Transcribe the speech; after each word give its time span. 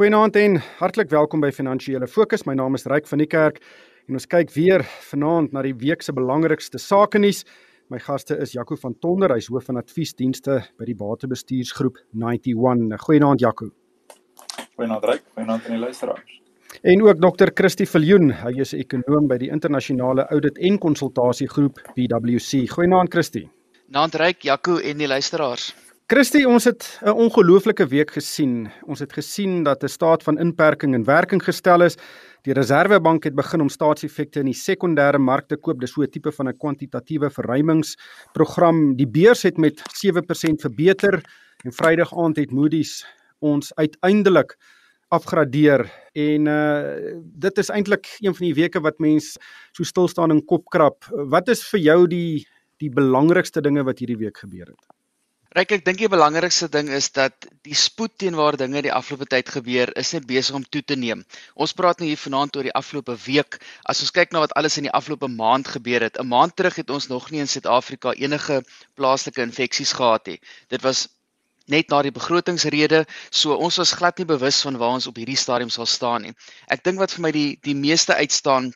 Goeienaand 0.00 0.36
en 0.40 0.54
hartlik 0.78 1.10
welkom 1.12 1.42
by 1.44 1.50
Finansiële 1.52 2.06
Fokus. 2.08 2.46
My 2.48 2.54
naam 2.56 2.72
is 2.78 2.86
Ryk 2.88 3.04
van 3.10 3.20
die 3.20 3.26
Kerk 3.28 3.58
en 4.08 4.16
ons 4.16 4.24
kyk 4.32 4.48
weer 4.54 4.80
vanaand 5.10 5.52
na 5.52 5.60
die 5.60 5.74
week 5.76 6.00
se 6.00 6.14
belangrikste 6.16 6.80
sake 6.80 7.20
nuus. 7.20 7.42
My 7.92 8.00
gaste 8.00 8.38
is 8.40 8.54
Jaco 8.54 8.78
van 8.80 8.94
Tonder, 8.96 9.34
hy's 9.36 9.50
hoof 9.52 9.68
van 9.68 9.76
adviesdienste 9.76 10.56
by 10.80 10.88
die 10.88 10.96
Batebestuursgroep 10.96 12.00
91. 12.16 12.96
Goeienaand 13.04 13.44
Jaco. 13.44 13.68
Goeienaand 14.78 15.04
Ryk, 15.10 15.22
goeienaand 15.34 15.68
aan 15.68 15.76
die 15.76 15.82
luisteraars. 15.84 16.40
En 16.80 17.04
ook 17.04 17.20
Dr. 17.20 17.52
Christie 17.60 17.88
Viljoen, 17.92 18.32
hy 18.40 18.54
is 18.56 18.72
'n 18.72 18.80
ekonom 18.80 19.28
by 19.28 19.36
die 19.36 19.52
internasionale 19.52 20.24
audit 20.32 20.56
en 20.56 20.78
konsultasiegroep 20.78 21.76
PwC. 21.92 22.64
Goeienaand 22.72 23.12
Christie. 23.12 23.50
Naand 23.92 24.14
Ryk, 24.14 24.48
Jaco 24.48 24.78
en 24.78 24.96
die 24.96 25.08
luisteraars. 25.08 25.74
Christie, 26.10 26.42
ons 26.42 26.64
het 26.64 26.98
'n 27.06 27.14
ongelooflike 27.14 27.86
week 27.86 28.10
gesien. 28.10 28.68
Ons 28.82 28.98
het 28.98 29.12
gesien 29.12 29.62
dat 29.62 29.82
'n 29.84 29.88
staat 29.88 30.22
van 30.22 30.38
inperking 30.38 30.94
in 30.94 31.04
werking 31.04 31.42
gestel 31.42 31.82
is. 31.82 31.96
Die 32.42 32.52
Reserwebank 32.52 33.24
het 33.24 33.34
begin 33.34 33.60
om 33.60 33.68
staatseffekte 33.68 34.40
in 34.40 34.46
die 34.46 34.54
sekondêre 34.54 35.18
mark 35.18 35.46
te 35.46 35.56
koop. 35.56 35.80
Dis 35.80 35.92
so 35.92 36.02
'n 36.02 36.10
tipe 36.10 36.32
van 36.32 36.48
'n 36.48 36.56
kwantitatiewe 36.56 37.30
verruimingsprogram. 37.30 38.96
Die 38.96 39.06
beurs 39.06 39.42
het 39.42 39.56
met 39.56 39.82
7% 39.94 40.60
verbeter 40.60 41.22
en 41.64 41.72
Vrydag 41.72 42.12
aand 42.18 42.36
het 42.36 42.50
Moody's 42.50 43.06
ons 43.38 43.74
uiteindelik 43.74 44.56
afgradeer 45.08 45.90
en 46.12 46.46
uh 46.46 47.12
dit 47.22 47.58
is 47.58 47.70
eintlik 47.70 48.16
een 48.18 48.34
van 48.34 48.46
die 48.46 48.54
weke 48.54 48.80
wat 48.80 48.98
mens 48.98 49.36
so 49.72 49.84
stil 49.84 50.08
staan 50.08 50.30
en 50.30 50.44
kop 50.44 50.64
krap. 50.64 51.04
Wat 51.10 51.48
is 51.48 51.68
vir 51.68 51.80
jou 51.80 52.06
die 52.06 52.48
die 52.78 52.90
belangrikste 52.90 53.60
dinge 53.60 53.84
wat 53.84 53.98
hierdie 53.98 54.18
week 54.18 54.38
gebeur 54.38 54.66
het? 54.66 54.99
Ryk, 55.50 55.72
ek 55.74 55.82
dink 55.82 55.98
die 55.98 56.06
belangrikste 56.06 56.68
ding 56.70 56.92
is 56.94 57.08
dat 57.10 57.48
die 57.66 57.74
spoed 57.74 58.12
teenoor 58.22 58.54
dinge 58.58 58.84
die 58.86 58.92
afgelope 58.94 59.26
tyd 59.32 59.48
gebeur 59.50 59.90
is 59.98 60.12
net 60.14 60.28
besig 60.28 60.54
om 60.54 60.62
toe 60.62 60.82
te 60.86 60.94
neem. 60.94 61.24
Ons 61.58 61.72
praat 61.74 61.98
nou 61.98 62.06
hier 62.06 62.20
vanaand 62.22 62.54
oor 62.54 62.68
die 62.68 62.74
afgelope 62.78 63.16
week. 63.24 63.58
As 63.82 63.98
ons 64.04 64.14
kyk 64.14 64.30
na 64.30 64.44
wat 64.44 64.54
alles 64.60 64.78
in 64.78 64.86
die 64.86 64.92
afgelope 64.94 65.26
maand 65.26 65.72
gebeur 65.74 66.06
het, 66.06 66.20
'n 66.22 66.30
maand 66.30 66.54
terug 66.54 66.78
het 66.78 66.94
ons 66.94 67.08
nog 67.10 67.32
nie 67.34 67.42
in 67.42 67.50
Suid-Afrika 67.50 68.14
enige 68.14 68.62
plaaslike 68.94 69.42
infeksies 69.42 69.92
gehad 69.98 70.30
nie. 70.30 70.38
Dit 70.70 70.86
was 70.86 71.08
net 71.66 71.90
na 71.90 72.02
die 72.02 72.14
begrotingsrede, 72.14 73.04
so 73.30 73.58
ons 73.58 73.76
was 73.82 73.96
glad 73.98 74.18
nie 74.18 74.30
bewus 74.30 74.62
van 74.62 74.78
waar 74.78 74.94
ons 75.00 75.10
op 75.10 75.18
hierdie 75.18 75.36
stadium 75.36 75.70
sal 75.70 75.86
staan 75.86 76.22
nie. 76.22 76.34
Ek 76.70 76.84
dink 76.84 77.02
wat 77.02 77.10
vir 77.10 77.22
my 77.26 77.32
die 77.32 77.58
die 77.62 77.74
meeste 77.74 78.14
uitstaan 78.14 78.70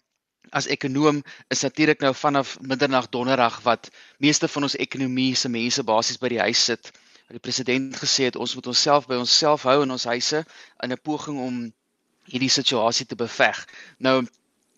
as 0.54 0.68
ekonom 0.70 1.22
is 1.50 1.64
natuurlik 1.66 2.00
nou 2.04 2.12
vanaf 2.14 2.54
middernag 2.62 3.08
donderdag 3.10 3.56
wat 3.66 3.90
meeste 4.22 4.48
van 4.48 4.68
ons 4.68 4.76
ekonomie 4.78 5.34
se 5.34 5.50
mense 5.50 5.82
basies 5.82 6.20
by 6.22 6.30
die 6.30 6.42
huis 6.46 6.62
sit. 6.70 6.92
Die 7.34 7.42
president 7.42 7.96
gesê 7.98 8.28
het 8.28 8.36
ons 8.38 8.54
moet 8.54 8.68
onsself 8.70 9.08
by 9.10 9.18
onsself 9.18 9.64
hou 9.66 9.80
in 9.82 9.90
ons 9.90 10.06
huise 10.06 10.44
in 10.84 10.92
'n 10.92 11.00
poging 11.02 11.40
om 11.46 11.56
hierdie 12.30 12.52
situasie 12.52 13.06
te 13.06 13.18
beveg. 13.18 13.64
Nou 13.98 14.22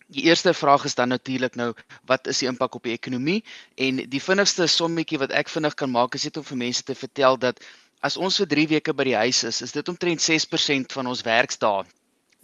die 0.07 0.23
eerste 0.23 0.53
vraag 0.53 0.85
is 0.85 0.95
dan 0.95 1.09
natuurlik 1.09 1.55
nou 1.55 1.73
wat 2.05 2.27
is 2.27 2.39
die 2.39 2.47
impak 2.47 2.75
op 2.75 2.83
die 2.83 2.95
ekonomie 2.95 3.43
en 3.75 4.01
die 4.09 4.23
vinnigste 4.23 4.67
sommetjie 4.67 5.19
wat 5.19 5.31
ek 5.31 5.49
vinnig 5.49 5.75
kan 5.75 5.91
maak 5.91 6.15
is 6.15 6.23
net 6.23 6.37
om 6.37 6.43
vir 6.43 6.57
mense 6.57 6.83
te 6.83 6.95
vertel 6.95 7.37
dat 7.37 7.61
as 7.99 8.17
ons 8.17 8.37
vir 8.37 8.47
3 8.47 8.67
weke 8.67 8.93
by 8.93 9.03
die 9.03 9.15
huis 9.15 9.43
is, 9.43 9.61
is 9.61 9.71
dit 9.71 9.89
omtrent 9.89 10.21
6% 10.21 10.93
van 10.93 11.07
ons 11.07 11.21
werksdae 11.21 11.83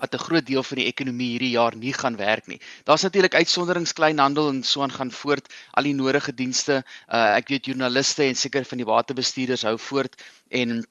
wat 0.04 0.16
'n 0.16 0.26
groot 0.28 0.46
deel 0.46 0.64
van 0.64 0.78
die 0.80 0.90
ekonomie 0.92 1.30
hierdie 1.34 1.56
jaar 1.56 1.76
nie 1.76 1.94
gaan 1.94 2.18
werk 2.20 2.48
nie. 2.48 2.60
Daar's 2.84 3.06
natuurlik 3.08 3.36
uitsonderings 3.36 3.94
kleinhandel 3.94 4.50
en 4.50 4.64
so 4.64 4.82
aan 4.82 4.92
gaan 4.92 5.12
voort, 5.12 5.54
al 5.72 5.84
die 5.84 5.96
nodige 5.96 6.34
dienste. 6.34 6.84
Uh, 7.08 7.38
ek 7.40 7.48
weet 7.48 7.70
joernaliste 7.72 8.24
en 8.24 8.36
seker 8.36 8.66
van 8.66 8.78
die 8.78 8.90
waterbestuurders 8.90 9.64
hou 9.70 9.78
voort 9.78 10.20
en 10.50 10.84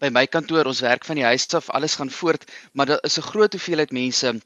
by 0.00 0.08
my 0.08 0.26
kantoor, 0.26 0.70
ons 0.70 0.80
werk 0.80 1.04
van 1.04 1.18
die 1.18 1.26
huis 1.26 1.48
af, 1.54 1.68
alles 1.70 1.98
gaan 1.98 2.10
voort, 2.10 2.46
maar 2.72 2.86
daar 2.86 3.02
is 3.02 3.18
'n 3.18 3.28
groot 3.32 3.52
hoeveelheid 3.52 3.92
mense 3.92 4.38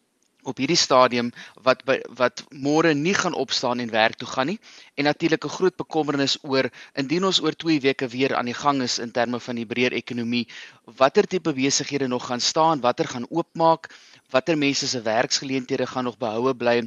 op 0.44 0.60
hierdie 0.60 0.78
stadium 0.78 1.30
wat 1.66 1.82
wat 2.18 2.44
môre 2.66 2.92
nie 2.94 3.14
gaan 3.16 3.36
opstaan 3.44 3.80
en 3.80 3.92
werk 3.92 4.18
toe 4.20 4.28
gaan 4.28 4.50
nie 4.52 4.58
en 4.94 5.08
natuurlik 5.08 5.44
'n 5.44 5.56
groot 5.56 5.76
bekommernis 5.76 6.36
oor 6.42 6.70
indien 6.94 7.24
ons 7.24 7.40
oor 7.40 7.56
2 7.64 7.80
weke 7.80 8.08
weer 8.08 8.34
aan 8.36 8.50
die 8.50 8.60
gang 8.62 8.82
is 8.82 8.98
in 8.98 9.12
terme 9.12 9.40
van 9.40 9.56
die 9.56 9.66
breër 9.66 9.92
ekonomie 9.92 10.46
watter 10.84 11.26
tipe 11.26 11.52
besighede 11.52 12.08
nog 12.08 12.26
gaan 12.26 12.40
staan 12.40 12.80
watter 12.80 13.08
gaan 13.08 13.26
oopmaak 13.30 13.88
watter 14.30 14.58
mense 14.58 14.88
se 14.88 15.02
werksgeleenthede 15.02 15.86
gaan 15.86 16.04
nog 16.04 16.18
behoue 16.18 16.54
bly 16.54 16.82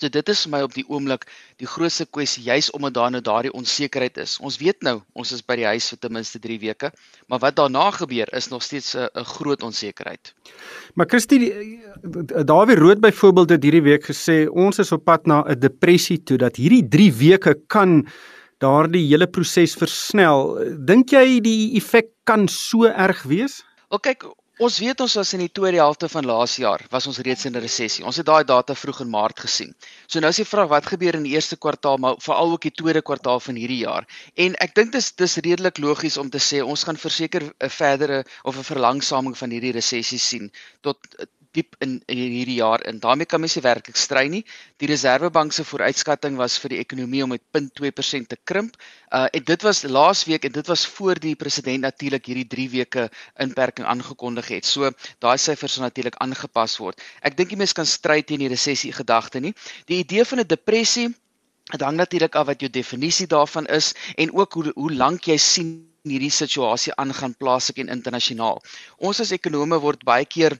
So 0.00 0.08
dit 0.08 0.30
is 0.32 0.40
vir 0.46 0.52
my 0.54 0.60
op 0.64 0.72
die 0.72 0.84
oomblik 0.88 1.26
die 1.60 1.66
grootste 1.68 2.06
kwessie 2.08 2.44
juis 2.46 2.70
omdat 2.72 2.94
daar 2.96 3.10
nou 3.12 3.20
daardie 3.20 3.52
onsekerheid 3.52 4.16
is. 4.22 4.38
Ons 4.40 4.56
weet 4.62 4.78
nou 4.86 5.00
ons 5.18 5.32
is 5.36 5.42
by 5.44 5.58
die 5.60 5.66
huis 5.66 5.90
vir 5.92 5.98
ten 6.00 6.14
minste 6.16 6.40
3 6.40 6.56
weke, 6.62 6.88
maar 7.28 7.42
wat 7.42 7.58
daarna 7.58 7.90
gebeur 7.98 8.30
is 8.36 8.48
nog 8.48 8.62
steeds 8.64 8.94
'n 8.96 9.24
groot 9.34 9.62
onsekerheid. 9.62 10.32
Maar 10.94 11.06
Christie 11.06 11.52
Dawie 12.44 12.76
Rood 12.76 13.00
byvoorbeeld 13.00 13.50
het 13.50 13.62
hierdie 13.62 13.82
week 13.82 14.04
gesê 14.04 14.48
ons 14.48 14.78
is 14.78 14.92
op 14.92 15.04
pad 15.04 15.26
na 15.26 15.44
'n 15.44 15.58
depressie 15.58 16.22
toe 16.22 16.38
dat 16.38 16.56
hierdie 16.56 16.88
3 16.88 17.12
weke 17.12 17.58
kan 17.66 18.06
daardie 18.58 19.08
hele 19.08 19.26
proses 19.26 19.74
versnel. 19.74 20.56
Dink 20.78 21.10
jy 21.10 21.40
die 21.40 21.76
effek 21.76 22.08
kan 22.24 22.48
so 22.48 22.84
erg 22.84 23.22
wees? 23.22 23.64
Wel 23.88 24.00
kyk, 24.00 24.24
Ons 24.60 24.76
weet 24.76 25.00
ons 25.00 25.14
was 25.16 25.30
in 25.32 25.40
die 25.40 25.52
tweede 25.56 25.78
helfte 25.80 26.08
van 26.12 26.26
laas 26.28 26.58
jaar 26.60 26.82
was 26.92 27.06
ons 27.08 27.20
reeds 27.24 27.46
in 27.48 27.54
'n 27.56 27.62
resessie. 27.64 28.04
Ons 28.04 28.18
het 28.20 28.26
daai 28.26 28.44
data 28.44 28.74
vroeg 28.74 29.00
in 29.04 29.10
Maart 29.10 29.40
gesien. 29.40 29.72
So 30.06 30.20
nou 30.20 30.28
is 30.28 30.40
die 30.42 30.44
vraag 30.44 30.68
wat 30.68 30.90
gebeur 30.92 31.16
in 31.16 31.24
die 31.24 31.32
eerste 31.32 31.56
kwartaal 31.56 31.96
maar 31.96 32.20
veral 32.20 32.52
ook 32.52 32.66
die 32.68 32.74
tweede 32.82 33.00
kwartaal 33.00 33.40
van 33.40 33.56
hierdie 33.56 33.80
jaar. 33.86 34.04
En 34.36 34.54
ek 34.60 34.74
dink 34.74 34.92
dis 34.92 35.12
dis 35.16 35.36
redelik 35.36 35.78
logies 35.78 36.18
om 36.18 36.28
te 36.30 36.38
sê 36.38 36.60
ons 36.60 36.84
gaan 36.84 36.96
verseker 36.96 37.42
'n 37.48 37.70
verdere 37.70 38.24
of 38.44 38.58
'n 38.58 38.68
verlangsaming 38.72 39.38
van 39.38 39.50
hierdie 39.50 39.72
resessie 39.72 40.18
sien 40.18 40.52
tot 40.82 40.98
diep 41.56 41.76
in, 41.84 41.98
in 42.06 42.18
hierdie 42.18 42.58
jaar 42.60 42.82
in. 42.86 43.00
Daarmee 43.02 43.26
kan 43.26 43.40
mens 43.42 43.56
nie 43.58 43.62
werklik 43.64 43.98
stry 43.98 44.26
nie. 44.30 44.42
Die 44.82 44.88
Reserwebank 44.90 45.52
se 45.52 45.64
vooruitskatting 45.66 46.36
was 46.38 46.58
vir 46.62 46.74
die 46.74 46.80
ekonomie 46.82 47.22
om 47.24 47.32
met 47.34 47.42
0.2% 47.58 48.30
te 48.30 48.38
krimp. 48.44 48.76
Uh 49.10 49.26
en 49.32 49.44
dit 49.46 49.66
was 49.66 49.82
laasweek 49.82 50.44
en 50.46 50.52
dit 50.52 50.70
was 50.70 50.86
voor 50.86 51.18
die 51.20 51.34
president 51.34 51.86
natuurlik 51.86 52.26
hierdie 52.26 52.46
3 52.54 52.68
weke 52.76 53.08
inperking 53.42 53.86
aangekondig 53.86 54.48
het. 54.54 54.64
So 54.64 54.90
daai 55.18 55.38
syfers 55.38 55.78
sal 55.78 55.88
natuurlik 55.88 56.18
aangepas 56.22 56.78
word. 56.82 57.00
Ek 57.22 57.36
dink 57.36 57.50
die 57.50 57.58
mens 57.58 57.74
kan 57.74 57.86
stry 57.86 58.22
teen 58.22 58.44
die 58.44 58.52
resessie 58.52 58.92
gedagte 58.92 59.40
nie. 59.40 59.54
Die 59.86 60.02
idee 60.04 60.24
van 60.24 60.40
'n 60.40 60.46
depressie 60.46 61.10
Dit 61.70 61.84
hang 61.86 61.96
natuurlik 61.96 62.34
af 62.34 62.48
wat 62.48 62.60
jou 62.60 62.70
definisie 62.70 63.28
daarvan 63.30 63.66
is 63.66 63.94
en 64.18 64.32
ook 64.34 64.52
hoe 64.52 64.72
hoe 64.74 64.92
lank 64.92 65.28
jy 65.30 65.36
sien 65.38 65.68
hierdie 66.02 66.32
situasie 66.32 66.94
aangaan 66.96 67.34
plaaslik 67.38 67.78
en 67.78 67.92
internasionaal. 67.94 68.58
Ons 68.98 69.20
as 69.20 69.30
ekonome 69.36 69.78
word 69.78 70.04
baie 70.08 70.24
keer 70.24 70.56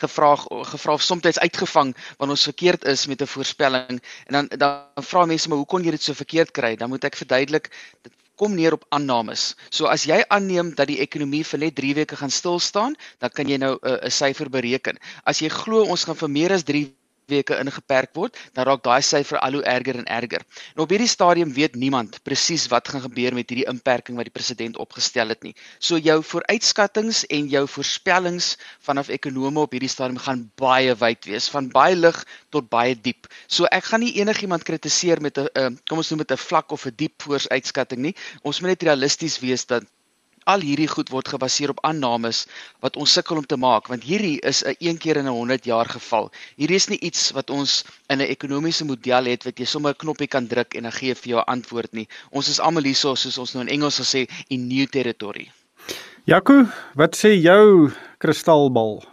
gevra 0.00 0.34
gevra 0.72 0.92
of 0.92 1.02
soms 1.02 1.38
uitgevang 1.38 1.94
wanneer 2.18 2.36
ons 2.36 2.48
verkeerd 2.50 2.84
is 2.84 3.06
met 3.06 3.22
'n 3.22 3.26
voorspelling 3.26 4.02
en 4.26 4.32
dan 4.32 4.46
dan 4.48 5.04
vra 5.10 5.24
mense 5.24 5.48
maar 5.48 5.58
hoe 5.58 5.66
kon 5.66 5.84
jy 5.84 5.90
dit 5.90 6.02
so 6.02 6.14
verkeerd 6.14 6.50
kry? 6.50 6.76
Dan 6.76 6.88
moet 6.88 7.04
ek 7.04 7.16
verduidelik 7.16 7.70
dit 8.02 8.12
kom 8.34 8.54
neer 8.54 8.74
op 8.74 8.84
aannames. 8.88 9.54
So 9.70 9.86
as 9.86 10.04
jy 10.04 10.24
aanneem 10.28 10.74
dat 10.74 10.90
die 10.90 10.98
ekonomie 10.98 11.44
vir 11.44 11.58
net 11.58 11.76
3 11.78 11.94
weke 11.94 12.16
gaan 12.16 12.30
stil 12.30 12.58
staan, 12.58 12.96
dan 13.22 13.30
kan 13.30 13.48
jy 13.48 13.56
nou 13.56 13.78
'n 13.82 14.10
syfer 14.10 14.50
bereken. 14.50 14.98
As 15.24 15.38
jy 15.38 15.48
glo 15.48 15.84
ons 15.84 16.04
gaan 16.04 16.16
vir 16.16 16.30
meer 16.30 16.52
as 16.52 16.64
3 16.64 16.90
weke 17.30 17.56
ingeperk 17.58 18.12
word, 18.14 18.36
dan 18.54 18.66
raak 18.68 18.82
daai 18.84 19.02
syfer 19.02 19.38
al 19.38 19.58
hoe 19.58 19.64
erger 19.64 19.98
en 20.00 20.08
erger. 20.10 20.44
Nou 20.74 20.86
op 20.86 20.92
hierdie 20.94 21.10
stadium 21.10 21.52
weet 21.56 21.74
niemand 21.74 22.20
presies 22.26 22.66
wat 22.72 22.88
gaan 22.88 23.04
gebeur 23.06 23.34
met 23.34 23.50
hierdie 23.50 23.68
inperking 23.70 24.16
wat 24.16 24.28
die 24.28 24.34
president 24.34 24.78
opgestel 24.82 25.32
het 25.32 25.42
nie. 25.46 25.54
So 25.78 25.98
jou 25.98 26.20
vooruitskattinge 26.22 27.24
en 27.28 27.48
jou 27.52 27.64
voorspellings 27.68 28.54
vanaf 28.84 29.08
ekonome 29.08 29.64
op 29.64 29.74
hierdie 29.76 29.92
stadium 29.92 30.20
gaan 30.20 30.46
baie 30.60 30.94
wyd 31.00 31.24
wees, 31.30 31.48
van 31.52 31.70
baie 31.72 31.96
lig 31.96 32.20
tot 32.54 32.68
baie 32.72 32.94
diep. 32.94 33.28
So 33.46 33.68
ek 33.70 33.90
gaan 33.90 34.04
nie 34.04 34.14
enigiemand 34.20 34.64
kritiseer 34.64 35.20
met 35.20 35.38
'n 35.38 35.78
kom 35.88 35.98
ons 35.98 36.10
noem 36.10 36.24
dit 36.24 36.32
'n 36.32 36.46
vlak 36.48 36.72
of 36.72 36.86
'n 36.86 36.94
diep 36.96 37.22
vooruitskatting 37.22 38.00
nie. 38.00 38.14
Ons 38.42 38.60
moet 38.60 38.70
net 38.74 38.82
realisties 38.82 39.38
wees 39.40 39.66
dat 39.66 39.84
al 40.50 40.60
hierdie 40.60 40.88
goed 40.88 41.10
word 41.12 41.28
gebaseer 41.28 41.72
op 41.72 41.80
aannames 41.88 42.44
wat 42.84 42.96
ons 43.00 43.12
sukkel 43.16 43.40
om 43.40 43.46
te 43.46 43.56
maak 43.60 43.88
want 43.92 44.04
hierdie 44.04 44.38
is 44.40 44.62
'n 44.64 44.76
een 44.78 44.98
keer 44.98 45.16
in 45.16 45.26
'n 45.26 45.36
100 45.36 45.64
jaar 45.64 45.88
geval. 45.88 46.30
Hierdie 46.56 46.76
is 46.76 46.88
nie 46.88 46.98
iets 47.00 47.30
wat 47.30 47.50
ons 47.50 47.84
in 48.08 48.18
'n 48.18 48.28
ekonomiese 48.28 48.84
model 48.84 49.24
het 49.24 49.44
wat 49.44 49.58
jy 49.58 49.66
sommer 49.66 49.92
'n 49.92 50.02
knoppie 50.04 50.28
kan 50.28 50.46
druk 50.46 50.74
en 50.74 50.82
dan 50.82 50.92
gee 50.92 51.14
vir 51.14 51.28
jou 51.28 51.42
antwoord 51.46 51.92
nie. 51.92 52.08
Ons 52.30 52.48
is 52.48 52.60
almal 52.60 52.84
hierso 52.84 53.14
soos 53.14 53.38
ons 53.38 53.54
nou 53.54 53.64
in 53.64 53.72
Engels 53.72 53.94
sal 53.94 54.04
sê 54.04 54.28
in 54.48 54.68
new 54.68 54.86
territory. 54.86 55.50
Jaco, 56.24 56.66
wat 56.94 57.16
sê 57.16 57.36
jou 57.40 57.92
kristalbal? 58.18 59.04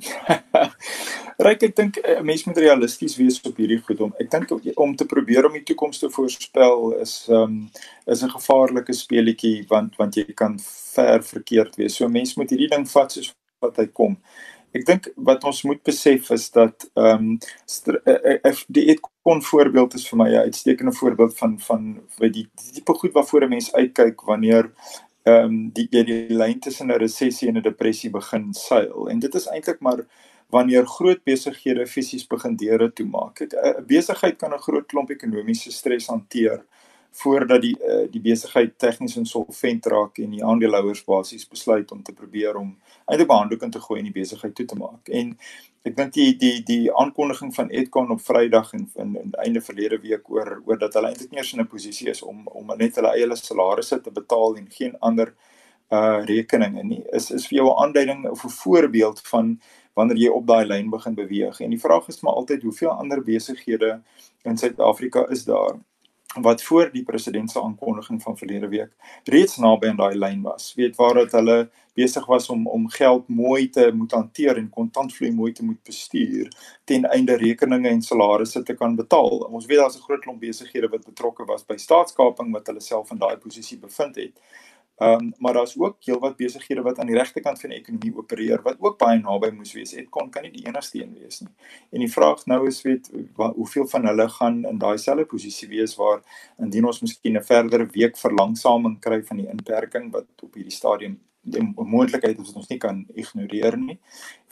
Ryk 1.40 1.62
ek 1.70 1.76
dink 1.76 1.96
'n 1.96 2.04
uh, 2.04 2.20
mens 2.20 2.42
moet 2.44 2.58
realisties 2.60 3.14
wees 3.16 3.38
op 3.48 3.56
hierdie 3.56 3.78
goed 3.80 4.00
om 4.04 4.12
ek 4.20 4.28
dink 4.30 4.50
om 4.76 4.90
te 4.96 5.06
probeer 5.08 5.46
om 5.48 5.54
die 5.56 5.64
toekoms 5.64 5.98
te 6.02 6.10
voorspel 6.12 6.92
is 7.00 7.14
um 7.32 7.70
is 8.06 8.22
'n 8.22 8.34
gevaarlike 8.36 8.92
speletjie 8.92 9.64
want 9.70 9.96
want 9.96 10.16
jy 10.20 10.26
kan 10.36 10.58
ver 10.94 11.22
verkeerd 11.22 11.76
wees. 11.80 11.96
So 11.96 12.08
mens 12.08 12.36
moet 12.36 12.50
hierdie 12.50 12.68
ding 12.68 12.84
vat 12.88 13.12
soos 13.12 13.32
wat 13.64 13.76
hy 13.80 13.86
kom. 13.86 14.18
Ek 14.74 14.84
dink 14.86 15.08
wat 15.16 15.44
ons 15.44 15.62
moet 15.64 15.82
besef 15.82 16.30
is 16.30 16.50
dat 16.50 16.90
um 16.94 17.38
die 18.68 18.98
kon 19.22 19.40
voorbeeld 19.42 19.94
is 19.94 20.08
vir 20.08 20.18
my 20.18 20.28
'n 20.28 20.44
uitstekende 20.48 20.92
voorbeeld 20.92 21.38
van 21.38 21.58
van 21.58 22.00
die 22.18 22.48
tipe 22.54 22.92
goed 22.92 23.12
waarvoor 23.12 23.44
'n 23.44 23.54
mens 23.56 23.72
uitkyk 23.72 24.20
wanneer 24.28 24.72
ehm 25.24 25.44
um, 25.44 25.70
die 25.72 25.88
jy 25.90 26.04
die 26.04 26.34
lyn 26.34 26.60
tussen 26.60 26.92
'n 26.92 27.00
resessie 27.00 27.48
en 27.48 27.56
'n 27.56 27.62
depressie 27.62 28.10
begin 28.10 28.52
seil. 28.52 29.08
En 29.08 29.18
dit 29.18 29.34
is 29.34 29.46
eintlik 29.46 29.80
maar 29.80 30.04
wanneer 30.50 30.86
groot 30.86 31.24
besighede 31.24 31.86
fisies 31.86 32.26
begin 32.26 32.56
deure 32.56 32.92
toemaak. 32.92 33.40
'n 33.40 33.86
Besigheid 33.86 34.38
kan 34.38 34.52
'n 34.54 34.58
groot 34.58 34.86
klomp 34.86 35.10
ekonomiese 35.10 35.72
stres 35.72 36.06
hanteer 36.06 36.64
voordat 37.10 37.62
die 37.62 37.76
uh, 37.88 38.06
die 38.10 38.20
besigheid 38.20 38.78
tegnies 38.78 39.16
insolvent 39.16 39.86
raak 39.86 40.18
en 40.22 40.30
die 40.30 40.44
aandeelhouers 40.44 41.02
basies 41.04 41.48
besluit 41.48 41.90
om 41.92 42.02
te 42.02 42.12
probeer 42.12 42.56
om 42.56 42.76
'n 43.06 43.26
handdoek 43.28 43.62
in 43.62 43.70
te 43.70 43.80
gooi 43.80 43.98
en 43.98 44.04
die 44.12 44.20
besigheid 44.20 44.54
toe 44.54 44.66
te 44.66 44.76
maak. 44.76 45.08
En 45.08 45.36
ek 45.82 45.96
dink 45.96 46.12
die 46.12 46.36
die 46.36 46.62
die 46.62 46.94
aankondiging 46.94 47.54
van 47.54 47.70
Edcon 47.70 48.10
op 48.10 48.20
Vrydag 48.20 48.72
en 48.72 48.90
in 48.94 49.16
in 49.16 49.32
einde 49.32 49.60
verlede 49.60 49.98
week 50.00 50.30
oor 50.30 50.62
oor 50.66 50.78
dat 50.78 50.94
hulle 50.94 51.08
eintlik 51.08 51.30
nie 51.30 51.38
eens 51.38 51.52
in 51.52 51.60
'n 51.60 51.66
posisie 51.66 52.10
is 52.10 52.22
om 52.22 52.46
om 52.46 52.72
net 52.76 52.94
hulle 52.96 53.14
eie 53.14 53.36
salarisse 53.36 54.00
te 54.00 54.10
betaal 54.10 54.56
en 54.56 54.66
geen 54.70 54.96
ander 55.00 55.34
uh 55.92 56.24
rekeninge 56.24 56.82
nie 56.84 57.02
is 57.12 57.30
is 57.30 57.46
vir 57.48 57.56
jou 57.58 57.68
'n 57.70 57.82
aanduiding 57.84 58.28
of 58.30 58.44
'n 58.44 58.48
voorbeeld 58.48 59.20
van 59.32 59.60
wanneer 60.00 60.22
jy 60.24 60.32
op 60.32 60.48
daai 60.48 60.64
lyn 60.66 60.90
begin 60.90 61.14
beweeg. 61.18 61.60
En 61.60 61.76
die 61.76 61.80
vraag 61.80 62.08
is 62.08 62.20
maar 62.24 62.40
altyd 62.40 62.66
hoeveel 62.66 62.90
ander 62.90 63.22
besighede 63.22 64.00
in 64.48 64.56
Suid-Afrika 64.56 65.26
is 65.28 65.44
daar 65.44 65.78
wat 66.38 66.62
voor 66.62 66.92
die 66.92 67.02
president 67.02 67.50
se 67.50 67.62
aankondiging 67.62 68.22
van 68.22 68.36
verlede 68.38 68.68
week 68.68 68.90
reeds 69.24 69.56
naby 69.56 69.88
aan 69.90 69.96
daai 69.98 70.14
lyn 70.14 70.42
was. 70.42 70.74
Weet 70.78 70.96
waar 70.96 71.14
dat 71.14 71.32
hulle 71.32 71.70
besig 71.98 72.26
was 72.26 72.48
om 72.48 72.66
om 72.66 72.88
geld 72.88 73.28
mooi 73.28 73.68
te 73.68 73.90
moet 73.94 74.12
hanteer 74.12 74.56
en 74.56 74.68
kontantvloei 74.70 75.32
mooi 75.34 75.52
te 75.52 75.64
moet 75.64 75.82
bestuur 75.82 76.52
ten 76.84 77.04
einde 77.10 77.36
rekeninge 77.36 77.88
en 77.88 78.02
salarisse 78.02 78.62
te 78.62 78.74
kan 78.74 78.94
betaal. 78.96 79.42
Ons 79.50 79.66
weet 79.66 79.78
daar's 79.78 79.96
'n 79.96 80.06
groot 80.06 80.20
klomp 80.20 80.40
besighede 80.40 80.88
wat 80.88 81.04
betrokke 81.04 81.44
was 81.44 81.66
by 81.66 81.76
staatskaping 81.76 82.52
wat 82.52 82.66
hulle 82.66 82.80
self 82.80 83.10
in 83.10 83.18
daai 83.18 83.36
posisie 83.36 83.78
bevind 83.78 84.16
het. 84.16 84.40
Ehm 85.00 85.12
um, 85.12 85.32
maar 85.38 85.54
daar's 85.56 85.78
ook 85.78 85.96
heelwat 86.04 86.36
besighede 86.36 86.82
wat 86.82 86.98
aan 86.98 87.06
die 87.06 87.16
regterkant 87.16 87.60
van 87.60 87.70
die 87.72 87.78
ekonomie 87.78 88.12
opereer 88.16 88.60
wat 88.62 88.76
ook 88.84 88.98
baie 89.00 89.18
naby 89.18 89.48
moes 89.56 89.72
wees. 89.72 89.94
Kon 90.12 90.28
kan 90.30 90.42
nie 90.44 90.50
die 90.52 90.66
enigste 90.66 91.00
een 91.00 91.14
wees 91.16 91.40
nie. 91.40 91.48
En 91.90 92.04
die 92.04 92.10
vraag 92.12 92.42
nou 92.46 92.66
is 92.68 92.82
weet 92.84 93.08
wat, 93.36 93.54
hoeveel 93.56 93.86
van 93.88 94.04
hulle 94.06 94.28
gaan 94.28 94.58
in 94.68 94.78
daai 94.78 94.98
selfde 94.98 95.24
posisie 95.30 95.68
wees 95.68 95.96
waar 95.96 96.20
indien 96.58 96.84
ons 96.84 97.00
miskien 97.00 97.38
'n 97.38 97.44
verdere 97.44 97.86
week 97.96 98.18
verlangsaming 98.18 99.00
kry 99.00 99.22
van 99.22 99.36
die 99.36 99.48
inperking 99.48 100.12
wat 100.12 100.26
op 100.42 100.54
hierdie 100.54 100.76
stadium 100.76 101.18
die 101.42 101.62
moontlikheid 101.74 102.38
is 102.38 102.46
wat 102.50 102.56
ons 102.56 102.68
nie 102.68 102.78
kan 102.78 103.06
ignoreer 103.14 103.76
nie. 103.78 103.98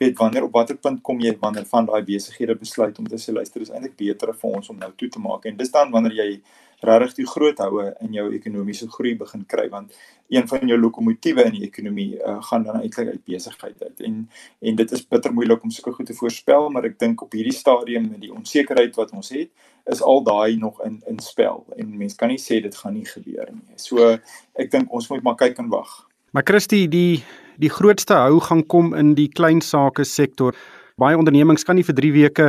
Weet 0.01 0.17
wanneer 0.19 0.45
op 0.45 0.53
watter 0.53 0.77
punt 0.77 1.03
kom 1.03 1.21
jy 1.21 1.37
wanneer 1.41 1.67
van 1.67 1.87
daai 1.87 2.03
besighede 2.03 2.57
besluit 2.57 2.99
om 2.99 3.07
te 3.07 3.17
sê 3.17 3.33
luister 3.33 3.61
is 3.61 3.71
eintlik 3.71 3.97
beter 3.97 4.33
vir 4.33 4.51
ons 4.51 4.71
om 4.71 4.79
nou 4.79 4.93
toe 4.97 5.09
te 5.09 5.21
maak 5.21 5.45
en 5.45 5.57
dis 5.57 5.71
dan 5.71 5.91
wanneer 5.91 6.13
jy 6.13 6.41
regtig 6.81 7.15
die 7.23 7.27
groot 7.27 7.59
houe 7.59 7.89
in 8.05 8.13
jou 8.15 8.29
ekonomiese 8.35 8.89
groei 8.91 9.17
begin 9.19 9.45
kry 9.47 9.69
want 9.73 9.95
een 10.29 10.49
van 10.49 10.69
jou 10.69 10.79
lokomotiewe 10.79 11.47
in 11.49 11.57
die 11.57 11.65
ekonomie 11.67 12.19
uh, 12.19 12.37
gaan 12.51 12.67
dan 12.67 12.81
eintlik 12.81 13.09
uit 13.15 13.25
besigheid 13.25 13.83
uit 13.83 14.01
en 14.01 14.29
en 14.61 14.77
dit 14.77 14.93
is 14.93 15.07
bitter 15.07 15.33
moeilik 15.35 15.63
om 15.63 15.71
sulke 15.71 15.93
goed 15.97 16.07
te 16.07 16.15
voorspel 16.15 16.71
maar 16.71 16.85
ek 16.91 16.99
dink 16.99 17.23
op 17.23 17.33
hierdie 17.33 17.57
stadium 17.57 18.11
met 18.13 18.21
die 18.21 18.35
onsekerheid 18.35 18.97
wat 19.01 19.13
ons 19.17 19.33
het 19.35 19.51
is 19.89 20.03
al 20.03 20.23
daai 20.23 20.57
nog 20.57 20.83
in 20.85 21.03
in 21.07 21.19
spel 21.19 21.65
en 21.77 21.97
mense 21.97 22.17
kan 22.17 22.29
nie 22.29 22.41
sê 22.41 22.61
dit 22.63 22.77
gaan 22.77 22.95
nie 22.95 23.07
gebeur 23.09 23.49
nie. 23.53 23.77
So 23.77 24.17
ek 24.55 24.71
dink 24.71 24.93
ons 24.93 25.09
moet 25.09 25.25
maar 25.25 25.39
kyk 25.41 25.59
en 25.63 25.71
wag. 25.73 25.95
Maar 26.37 26.45
Christie, 26.45 26.89
die 26.89 27.25
die 27.59 27.73
grootste 27.73 28.15
hou 28.15 28.39
gaan 28.41 28.63
kom 28.67 28.93
in 28.95 29.17
die 29.19 29.29
klein 29.29 29.61
sake 29.65 30.05
sektor 30.05 30.55
baie 30.99 31.17
ondernemings 31.19 31.65
kan 31.65 31.79
nie 31.79 31.87
vir 31.87 31.97
3 31.99 32.13
weke 32.17 32.49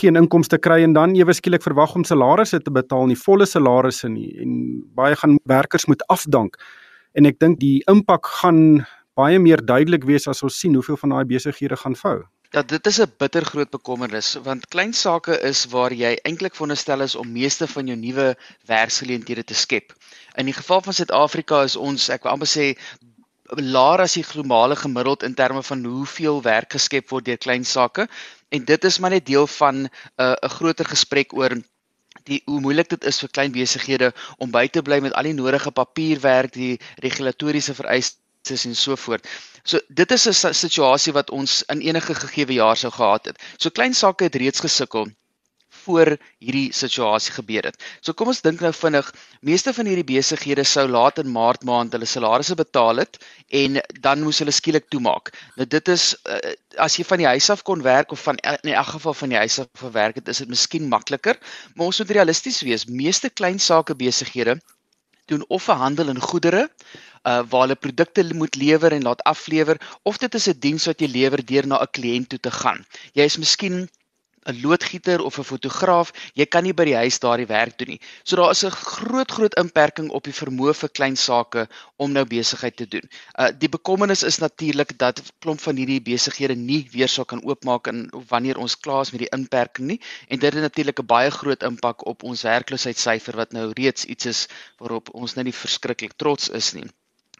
geen 0.00 0.18
inkomste 0.20 0.58
kry 0.58 0.82
en 0.84 0.94
dan 0.96 1.14
ewe 1.16 1.34
skielik 1.34 1.62
verwag 1.62 1.94
om 1.94 2.04
salarisse 2.04 2.60
te 2.60 2.74
betaal, 2.74 3.06
nie 3.06 3.18
volle 3.18 3.46
salarisse 3.46 4.10
nie 4.10 4.32
en 4.42 4.82
baie 4.98 5.16
gaan 5.16 5.38
werkers 5.50 5.86
moet 5.90 6.02
afdank. 6.12 6.58
En 7.14 7.26
ek 7.30 7.38
dink 7.38 7.60
die 7.60 7.82
impak 7.90 8.26
gaan 8.40 8.84
baie 9.14 9.38
meer 9.38 9.62
duidelik 9.62 10.04
wees 10.04 10.26
as 10.28 10.42
ons 10.42 10.56
sien 10.58 10.74
hoeveel 10.74 10.98
van 10.98 11.14
daai 11.14 11.24
besighede 11.30 11.78
gaan 11.78 11.94
vou. 11.98 12.18
Ja, 12.54 12.62
dit 12.62 12.86
is 12.86 13.00
'n 13.00 13.12
bitter 13.18 13.44
groot 13.44 13.70
bekommernis 13.70 14.34
want 14.42 14.68
klein 14.68 14.92
sake 14.92 15.40
is 15.42 15.66
waar 15.66 15.92
jy 15.92 16.18
eintlik 16.22 16.54
veronderstel 16.54 17.00
is 17.00 17.14
om 17.14 17.32
meeste 17.32 17.66
van 17.66 17.86
jou 17.86 17.96
nuwe 17.96 18.36
werksgeleenthede 18.66 19.44
te 19.44 19.54
skep. 19.54 19.92
In 20.36 20.44
die 20.44 20.54
geval 20.54 20.80
van 20.80 20.92
Suid-Afrika 20.92 21.62
is 21.62 21.76
ons, 21.76 22.08
ek 22.08 22.22
wil 22.22 22.32
amper 22.32 22.46
sê, 22.46 22.78
laer 23.52 24.00
as 24.00 24.16
die 24.16 24.24
globale 24.24 24.76
gemiddeld 24.76 25.22
in 25.22 25.34
terme 25.34 25.62
van 25.62 25.84
hoeveel 25.84 26.42
werk 26.42 26.72
geskep 26.72 27.10
word 27.10 27.24
deur 27.24 27.38
klein 27.38 27.64
sake 27.64 28.08
en 28.48 28.64
dit 28.64 28.84
is 28.84 28.98
maar 28.98 29.10
net 29.10 29.26
deel 29.26 29.46
van 29.46 29.84
'n 29.84 29.90
uh, 30.16 30.34
'n 30.42 30.54
groter 30.56 30.84
gesprek 30.84 31.32
oor 31.32 31.56
die 32.24 32.42
hoe 32.46 32.60
moeilik 32.60 32.88
dit 32.88 33.04
is 33.04 33.20
vir 33.20 33.28
klein 33.28 33.52
besighede 33.52 34.12
om 34.38 34.50
by 34.50 34.66
te 34.68 34.82
bly 34.82 35.00
met 35.00 35.12
al 35.12 35.28
die 35.28 35.34
nodige 35.36 35.70
papierwerk, 35.70 36.52
die 36.52 36.78
regulatoriese 37.04 37.74
vereistes 37.74 38.64
en 38.64 38.76
so 38.76 38.96
voort. 38.96 39.26
So 39.64 39.80
dit 39.88 40.10
is 40.10 40.26
'n 40.28 40.54
situasie 40.54 41.12
wat 41.12 41.30
ons 41.30 41.62
in 41.62 41.80
enige 41.80 42.14
gegeewe 42.14 42.52
jaar 42.52 42.76
sou 42.76 42.92
gehad 42.92 43.24
het. 43.24 43.38
So 43.58 43.70
klein 43.70 43.94
sake 43.94 44.24
het 44.24 44.34
reeds 44.34 44.60
gesukkel 44.60 45.08
voor 45.84 46.14
hierdie 46.42 46.72
situasie 46.72 47.32
gebeur 47.36 47.68
het. 47.68 47.78
So 48.00 48.12
kom 48.12 48.30
ons 48.32 48.42
dink 48.44 48.60
nou 48.64 48.72
vinnig, 48.76 49.10
meeste 49.40 49.72
van 49.76 49.88
hierdie 49.90 50.06
besighede 50.08 50.64
sou 50.68 50.86
laat 50.88 51.20
in 51.22 51.32
Maart 51.32 51.64
maand 51.68 51.94
hulle 51.96 52.08
salarisse 52.08 52.56
betaal 52.58 53.02
het 53.04 53.18
en 53.62 53.80
dan 54.00 54.24
moes 54.24 54.40
hulle 54.42 54.54
skielik 54.54 54.88
toemaak. 54.92 55.32
Nou 55.56 55.66
dit 55.68 55.88
is 55.94 56.10
uh, 56.28 56.54
as 56.78 56.98
jy 56.98 57.06
van 57.08 57.22
die 57.22 57.30
huis 57.30 57.50
af 57.54 57.62
kon 57.62 57.82
werk 57.84 58.12
of 58.12 58.22
van 58.26 58.40
in 58.62 58.72
elk 58.74 58.94
geval 58.96 59.14
van 59.22 59.34
die 59.34 59.40
huis 59.40 59.58
af 59.62 59.68
gewerk 59.86 60.20
het, 60.20 60.28
is 60.28 60.42
dit 60.42 60.48
miskien 60.48 60.88
makliker, 60.88 61.38
maar 61.74 61.92
ons 61.92 62.00
moet 62.02 62.16
realisties 62.18 62.62
wees. 62.66 62.86
Meeste 62.86 63.30
klein 63.30 63.60
sake 63.60 63.94
besighede 63.94 64.58
doen 65.26 65.44
of 65.48 65.68
'n 65.68 65.80
handel 65.84 66.08
in 66.08 66.20
goedere 66.20 66.68
uh 67.24 67.42
waar 67.50 67.60
hulle 67.64 67.74
produkte 67.84 68.24
moet 68.34 68.54
lewer 68.54 68.92
en 68.92 69.02
laat 69.02 69.22
aflewer 69.22 69.80
of 70.02 70.18
dit 70.18 70.34
is 70.34 70.48
'n 70.48 70.58
diens 70.66 70.86
wat 70.86 71.00
jy 71.00 71.08
lewer 71.08 71.44
deur 71.44 71.66
na 71.66 71.80
'n 71.80 71.92
kliënt 71.96 72.28
toe 72.28 72.38
te 72.38 72.50
gaan. 72.50 72.84
Jy 73.12 73.24
is 73.24 73.36
miskien 73.36 73.88
'n 74.46 74.60
loodgieter 74.62 75.22
of 75.24 75.38
'n 75.38 75.44
fotograaf, 75.44 76.12
jy 76.34 76.46
kan 76.46 76.64
nie 76.64 76.74
by 76.74 76.84
die 76.84 76.96
huis 76.96 77.18
daardie 77.18 77.46
werk 77.46 77.78
doen 77.78 77.88
nie. 77.94 78.00
So 78.24 78.36
daar 78.36 78.50
is 78.50 78.64
'n 78.64 78.70
groot 78.70 79.30
groot 79.30 79.54
inperking 79.54 80.10
op 80.10 80.24
die 80.24 80.36
vermoë 80.40 80.74
vir 80.74 80.88
klein 80.88 81.16
sake 81.16 81.66
om 81.96 82.12
nou 82.12 82.24
besigheid 82.24 82.76
te 82.76 82.86
doen. 82.86 83.08
Uh 83.38 83.50
die 83.58 83.68
bekommernis 83.68 84.22
is 84.22 84.38
natuurlik 84.38 84.98
dat 84.98 85.22
klomp 85.40 85.60
van 85.60 85.76
hierdie 85.76 86.00
besighede 86.00 86.54
nie 86.54 86.88
weer 86.92 87.08
sou 87.08 87.24
kan 87.24 87.44
oopmaak 87.44 87.86
in 87.86 88.10
wanneer 88.28 88.58
ons 88.58 88.76
klaar 88.76 89.02
is 89.02 89.12
met 89.12 89.24
die 89.24 89.32
inperking 89.32 89.86
nie 89.86 90.00
en 90.28 90.38
dit 90.38 90.52
het 90.52 90.62
natuurlik 90.62 91.00
'n 91.00 91.06
baie 91.06 91.30
groot 91.30 91.62
impak 91.62 92.06
op 92.06 92.22
ons 92.22 92.42
werkloosheidssyfer 92.42 93.36
wat 93.36 93.52
nou 93.52 93.72
reeds 93.72 94.04
iets 94.04 94.26
is 94.26 94.48
waarop 94.78 95.14
ons 95.14 95.34
nou 95.34 95.44
nie 95.44 95.52
verskriklik 95.52 96.12
trots 96.16 96.48
is 96.48 96.72
nie. 96.74 96.84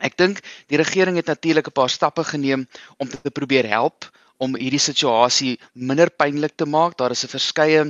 Ek 0.01 0.17
dink 0.17 0.41
die 0.67 0.79
regering 0.81 1.17
het 1.17 1.27
natuurlik 1.27 1.69
'n 1.69 1.73
paar 1.73 1.91
stappe 1.91 2.25
geneem 2.25 2.69
om 2.99 3.09
te 3.09 3.31
probeer 3.31 3.67
help 3.69 4.11
om 4.45 4.57
hierdie 4.61 4.83
situasie 4.83 5.55
minder 5.75 6.11
pynlik 6.23 6.57
te 6.57 6.67
maak. 6.77 6.99
Daar 6.99 7.17
is 7.17 7.25
'n 7.25 7.35
verskeie 7.37 7.85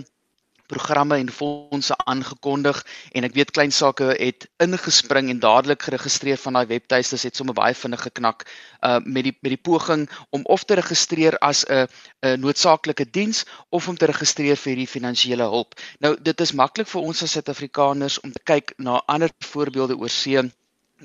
programme 0.66 1.16
en 1.20 1.30
fondse 1.30 1.96
aangekondig 2.08 2.78
en 3.12 3.26
ek 3.28 3.34
weet 3.36 3.52
klein 3.56 3.72
sake 3.74 4.06
het 4.16 4.46
ingespring 4.64 5.28
en 5.30 5.40
dadelik 5.42 5.84
geregistreer 5.84 6.40
van 6.40 6.56
daai 6.56 6.66
webtuistes 6.70 7.26
het 7.28 7.36
sommer 7.36 7.56
baie 7.58 7.76
vinnig 7.76 8.00
geknak 8.06 8.46
uh 8.88 8.96
met 9.04 9.28
die 9.28 9.34
met 9.44 9.52
die 9.52 9.60
poging 9.68 10.06
om 10.36 10.46
of 10.56 10.64
te 10.64 10.78
registreer 10.80 11.36
as 11.50 11.64
'n 11.68 11.86
'n 12.22 12.40
noodsaaklike 12.40 13.04
diens 13.10 13.44
of 13.70 13.88
om 13.88 13.96
te 13.96 14.06
registreer 14.06 14.56
vir 14.56 14.72
hierdie 14.72 14.94
finansiële 14.96 15.44
hulp. 15.56 15.74
Nou 16.00 16.16
dit 16.20 16.40
is 16.40 16.52
maklik 16.52 16.88
vir 16.88 17.02
ons 17.02 17.22
as 17.22 17.36
Suid-Afrikaners 17.36 18.20
om 18.20 18.32
te 18.32 18.42
kyk 18.44 18.74
na 18.78 19.02
ander 19.06 19.30
voorbeelde 19.40 19.96
oor 19.96 20.08
see. 20.08 20.40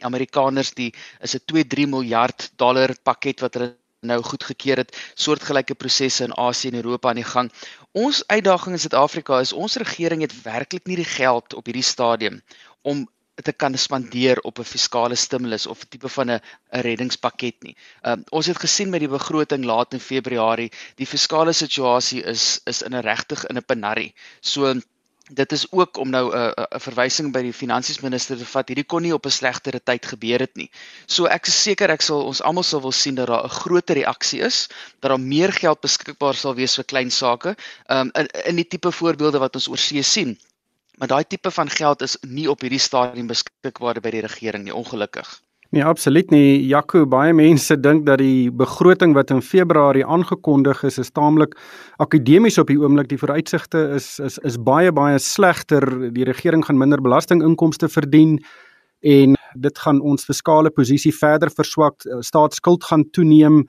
Amerikaners 0.01 0.72
die 0.74 0.94
is 1.22 1.36
'n 1.36 1.44
2-3 1.46 1.88
miljard 1.88 2.51
dollar 2.56 2.96
pakket 3.03 3.41
wat 3.41 3.53
hulle 3.53 3.75
nou 4.01 4.22
goedgekeur 4.24 4.77
het 4.77 4.96
soortgelyke 5.13 5.75
prosesse 5.75 6.24
in 6.24 6.36
Asië 6.38 6.72
en 6.72 6.82
Europa 6.82 7.10
aan 7.10 7.20
die 7.20 7.27
gang. 7.27 7.51
Ons 7.91 8.24
uitdaging 8.27 8.75
in 8.75 8.79
Suid-Afrika 8.79 9.39
is 9.39 9.53
ons 9.53 9.75
regering 9.75 10.22
het 10.22 10.41
werklik 10.41 10.86
nie 10.88 11.00
die 11.00 11.12
geld 11.18 11.53
op 11.53 11.65
hierdie 11.65 11.86
stadium 11.86 12.41
om 12.82 13.08
te 13.44 13.51
kan 13.51 13.77
spandeer 13.77 14.39
op 14.44 14.60
'n 14.60 14.68
fiskale 14.68 15.15
stimulus 15.15 15.68
of 15.68 15.84
'n 15.84 15.88
tipe 15.89 16.10
van 16.10 16.32
'n 16.32 16.41
reddingspakket 16.70 17.63
nie. 17.63 17.75
Um, 18.03 18.24
ons 18.29 18.46
het 18.46 18.60
gesien 18.60 18.89
met 18.89 19.00
die 19.00 19.10
begroting 19.10 19.63
laat 19.63 19.94
in 19.94 20.00
Februarie, 20.00 20.72
die 20.96 21.08
fiskale 21.08 21.53
situasie 21.53 22.24
is 22.24 22.60
is 22.65 22.82
in 22.82 22.96
'n 22.96 23.01
regtig 23.01 23.46
in 23.46 23.58
'n 23.58 23.65
penarie. 23.65 24.13
So 24.41 24.74
dit 25.29 25.51
is 25.51 25.65
ook 25.71 25.98
om 25.98 26.09
nou 26.09 26.25
'n 26.31 26.38
uh, 26.38 26.48
'n 26.48 26.75
uh, 26.75 26.79
verwysing 26.79 27.31
by 27.33 27.41
die 27.41 27.53
finansiesminister 27.53 28.38
te 28.38 28.45
vat. 28.45 28.67
Hierdie 28.67 28.86
kon 28.86 29.01
nie 29.01 29.13
op 29.13 29.25
'n 29.25 29.31
slegtere 29.31 29.79
tyd 29.83 30.05
gebeur 30.05 30.39
het 30.39 30.55
nie. 30.55 30.69
So 31.05 31.25
ek 31.25 31.48
is 31.48 31.62
seker 31.63 31.89
ek 31.89 32.01
sal 32.01 32.25
ons 32.25 32.41
almal 32.41 32.63
sal 32.63 32.81
wil 32.81 32.91
sien 32.91 33.15
dat 33.15 33.27
daar 33.27 33.43
'n 33.43 33.50
groter 33.50 33.95
reaksie 33.95 34.41
is, 34.41 34.67
dat 35.00 35.09
daar 35.09 35.19
meer 35.19 35.51
geld 35.53 35.81
beskikbaar 35.81 36.36
sal 36.36 36.55
wees 36.55 36.75
vir 36.75 36.83
klein 36.83 37.12
sake. 37.12 37.55
Um 37.89 38.12
in 38.13 38.27
in 38.45 38.55
die 38.55 38.67
tipe 38.67 38.91
voorbeelde 38.91 39.39
wat 39.39 39.55
ons 39.55 39.67
oor 39.67 39.77
see 39.77 40.01
sien. 40.01 40.39
Maar 40.98 41.07
daai 41.07 41.24
tipe 41.27 41.51
van 41.51 41.69
geld 41.69 42.01
is 42.01 42.17
nie 42.21 42.50
op 42.50 42.62
hierdie 42.62 42.79
stadium 42.79 43.27
beskikbaar 43.27 44.01
by 44.01 44.12
die 44.12 44.21
regering 44.25 44.63
nie, 44.63 44.75
ongelukkig. 44.75 45.41
Nee, 45.71 45.83
absoluut 45.85 46.31
nie. 46.33 46.65
Jaco, 46.65 47.05
baie 47.05 47.33
mense 47.33 47.75
dink 47.77 48.05
dat 48.05 48.17
die 48.17 48.49
begroting 48.51 49.13
wat 49.13 49.29
in 49.29 49.41
Februarie 49.41 50.05
aangekondig 50.05 50.83
is, 50.83 50.97
is 50.97 51.11
taamlik 51.11 51.53
akademies 51.97 52.57
op 52.57 52.67
die 52.67 52.79
oomblik. 52.79 53.09
Die 53.09 53.19
vooruitsigte 53.21 53.89
is 53.93 54.17
is 54.19 54.39
is 54.43 54.57
baie 54.57 54.91
baie 54.91 55.19
slegter. 55.19 55.85
Die 56.11 56.25
regering 56.25 56.65
gaan 56.65 56.77
minder 56.77 57.01
belastinginkomste 57.01 57.89
verdien. 57.89 58.39
en 58.99 59.35
dit 59.55 59.79
gaan 59.79 60.01
ons 60.01 60.25
fiskale 60.27 60.69
posisie 60.69 61.13
verder 61.15 61.51
verswak. 61.51 62.03
Eh, 62.05 62.19
staatsskuld 62.19 62.83
gaan 62.83 63.05
toeneem 63.11 63.63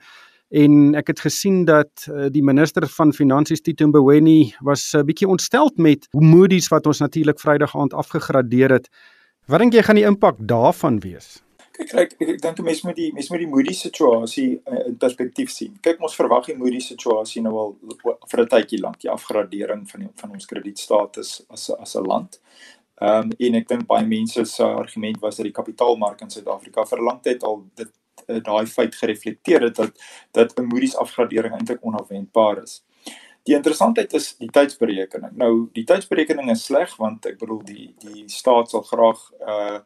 en 0.51 0.95
ek 0.99 1.07
het 1.07 1.21
gesien 1.23 1.61
dat 1.63 2.09
uh, 2.09 2.25
die 2.27 2.43
minister 2.43 2.83
van 2.91 3.13
finansies 3.15 3.61
Tito 3.63 3.87
Mboweni 3.87 4.51
was 4.59 4.91
'n 4.93 4.97
uh, 4.97 5.03
bietjie 5.07 5.27
ontsteld 5.27 5.77
met 5.77 6.07
hoe 6.11 6.21
Moody's 6.21 6.67
wat 6.67 6.87
ons 6.87 6.99
natuurlik 6.99 7.39
Vrydag 7.39 7.75
aand 7.75 7.93
afgegradeer 7.93 8.69
het. 8.69 8.89
Wat 9.47 9.59
dink 9.59 9.73
jy 9.73 9.81
gaan 9.81 9.95
die 9.95 10.05
impak 10.05 10.35
daarvan 10.39 10.99
wees? 10.99 11.39
Kyk, 11.71 11.93
ek 11.93 12.15
ek, 12.19 12.41
dink 12.41 12.59
'n 12.59 12.63
mens 12.63 12.81
moet 12.83 12.95
die 12.95 13.11
mens 13.13 13.29
moet 13.29 13.39
die 13.39 13.47
Moody's 13.47 13.81
situasie 13.81 14.61
uh, 14.67 14.87
in 14.87 14.97
perspektief 14.97 15.51
sien. 15.51 15.77
Kyk, 15.81 16.01
ons 16.01 16.15
verwag 16.15 16.45
die 16.45 16.57
Moody's 16.57 16.87
situasie 16.91 17.41
nou 17.41 17.55
al 17.59 17.71
vir 18.27 18.41
'n 18.43 18.47
tydjie 18.47 18.81
lank, 18.81 18.99
die 18.99 19.09
afgradering 19.09 19.87
van 19.89 19.99
die, 19.99 20.09
van 20.15 20.31
ons 20.31 20.45
kredietstatus 20.45 21.45
as 21.49 21.69
as 21.69 21.95
'n 21.95 22.03
land. 22.03 22.39
Ehm 23.01 23.31
um, 23.31 23.31
en 23.39 23.55
ek 23.55 23.67
dink 23.67 23.87
baie 23.87 24.05
mense 24.05 24.45
se 24.45 24.63
argument 24.63 25.21
was 25.21 25.37
dat 25.37 25.45
die 25.45 25.57
kapitaalmark 25.59 26.21
in 26.21 26.29
Suid-Afrika 26.29 26.85
vir 26.85 27.01
lank 27.01 27.23
tyd 27.23 27.43
al 27.43 27.63
dit 27.75 27.89
uh, 28.27 28.41
daai 28.43 28.65
feit 28.67 28.95
gereflekteer 28.95 29.61
het 29.61 29.75
dat 29.75 29.91
dat 30.31 30.59
'n 30.59 30.67
Moody's 30.67 30.95
afgradering 30.95 31.53
eintlik 31.53 31.81
onafwendbaar 31.81 32.63
is. 32.63 32.83
Die 33.43 33.55
interessantheid 33.55 34.13
is 34.13 34.35
die 34.37 34.49
tydsberekening. 34.49 35.33
Nou 35.35 35.69
die 35.73 35.83
tydsberekening 35.83 36.51
is 36.51 36.65
sleg 36.65 36.93
want 36.97 37.25
ek 37.25 37.39
bedoel 37.39 37.63
die 37.65 37.95
die 37.99 38.29
staat 38.29 38.69
sal 38.69 38.83
graag 38.83 39.31
uh 39.39 39.79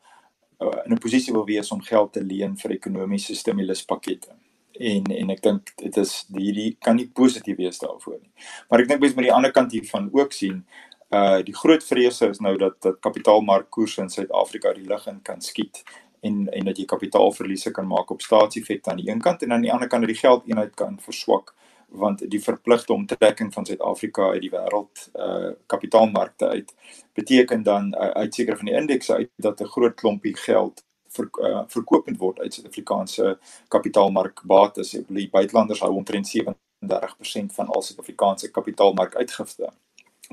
in 0.60 0.94
'n 0.94 1.00
posisie 1.00 1.34
wil 1.34 1.46
wees 1.46 1.72
om 1.72 1.82
geld 1.82 2.14
te 2.14 2.24
leen 2.24 2.58
vir 2.58 2.72
ekonomiese 2.72 3.36
stimuluspakkette. 3.36 4.32
En 4.72 5.04
en 5.04 5.30
ek 5.30 5.42
dink 5.42 5.72
dit 5.76 5.98
is 5.98 6.26
hierdie 6.36 6.78
kan 6.80 6.96
nie 6.96 7.08
positief 7.08 7.58
wees 7.58 7.80
daarvoor 7.80 8.20
nie. 8.22 8.32
Maar 8.70 8.80
ek 8.80 8.88
dink 8.88 9.00
mens 9.00 9.16
moet 9.16 9.24
die 9.24 9.34
ander 9.34 9.52
kant 9.52 9.72
hiervan 9.72 10.10
ook 10.14 10.34
sien. 10.34 10.66
Uh 11.12 11.42
die 11.44 11.56
groot 11.56 11.84
vrese 11.84 12.30
is 12.30 12.40
nou 12.40 12.58
dat 12.58 12.82
dat 12.82 13.00
kapitaalmarkkoerse 13.00 14.02
in 14.02 14.10
Suid-Afrika 14.10 14.74
die 14.74 14.88
lig 14.88 15.08
in 15.08 15.22
kan 15.22 15.42
skiet 15.42 15.84
en 16.22 16.48
en 16.52 16.66
dat 16.66 16.78
jy 16.78 16.86
kapitaalverliese 16.86 17.72
kan 17.72 17.88
maak 17.88 18.12
op 18.12 18.22
staatseffekte 18.22 18.90
aan 18.92 18.98
die 18.98 19.10
een 19.10 19.22
kant 19.22 19.44
en 19.44 19.52
aan 19.52 19.62
die 19.62 19.72
ander 19.74 19.88
kant 19.88 20.02
dat 20.02 20.14
die 20.14 20.22
geldeenheid 20.22 20.76
kan 20.76 21.00
verswak 21.00 21.55
want 21.96 22.24
die 22.32 22.42
verpligte 22.44 22.94
omtrekking 22.94 23.54
van 23.54 23.66
Suid-Afrika 23.66 24.30
uit 24.30 24.42
die 24.42 24.52
wêreld 24.54 25.10
uh 25.14 25.52
kapitaalmarkte 25.66 26.48
uit 26.48 26.74
beteken 27.14 27.64
dan 27.64 27.94
uh, 27.94 28.10
uitseker 28.22 28.58
van 28.58 28.66
die 28.66 28.76
indeks 28.76 29.12
uit 29.12 29.30
dat 29.36 29.62
'n 29.62 29.72
groot 29.76 29.96
klompie 29.96 30.36
geld 30.38 30.84
ver, 31.16 31.30
uh, 31.40 31.64
verkoop 31.68 32.08
moet 32.08 32.18
word 32.18 32.40
uit 32.40 32.54
Suid-Afrikaanse 32.54 33.38
kapitaalmarkbates. 33.68 34.96
Die 35.08 35.30
buitelanders 35.30 35.80
hou 35.80 35.94
omtrent 35.94 36.28
37% 36.28 37.56
van 37.58 37.68
al 37.68 37.82
Suid-Afrikaanse 37.82 38.52
kapitaalmarkuitgifte. 38.52 39.72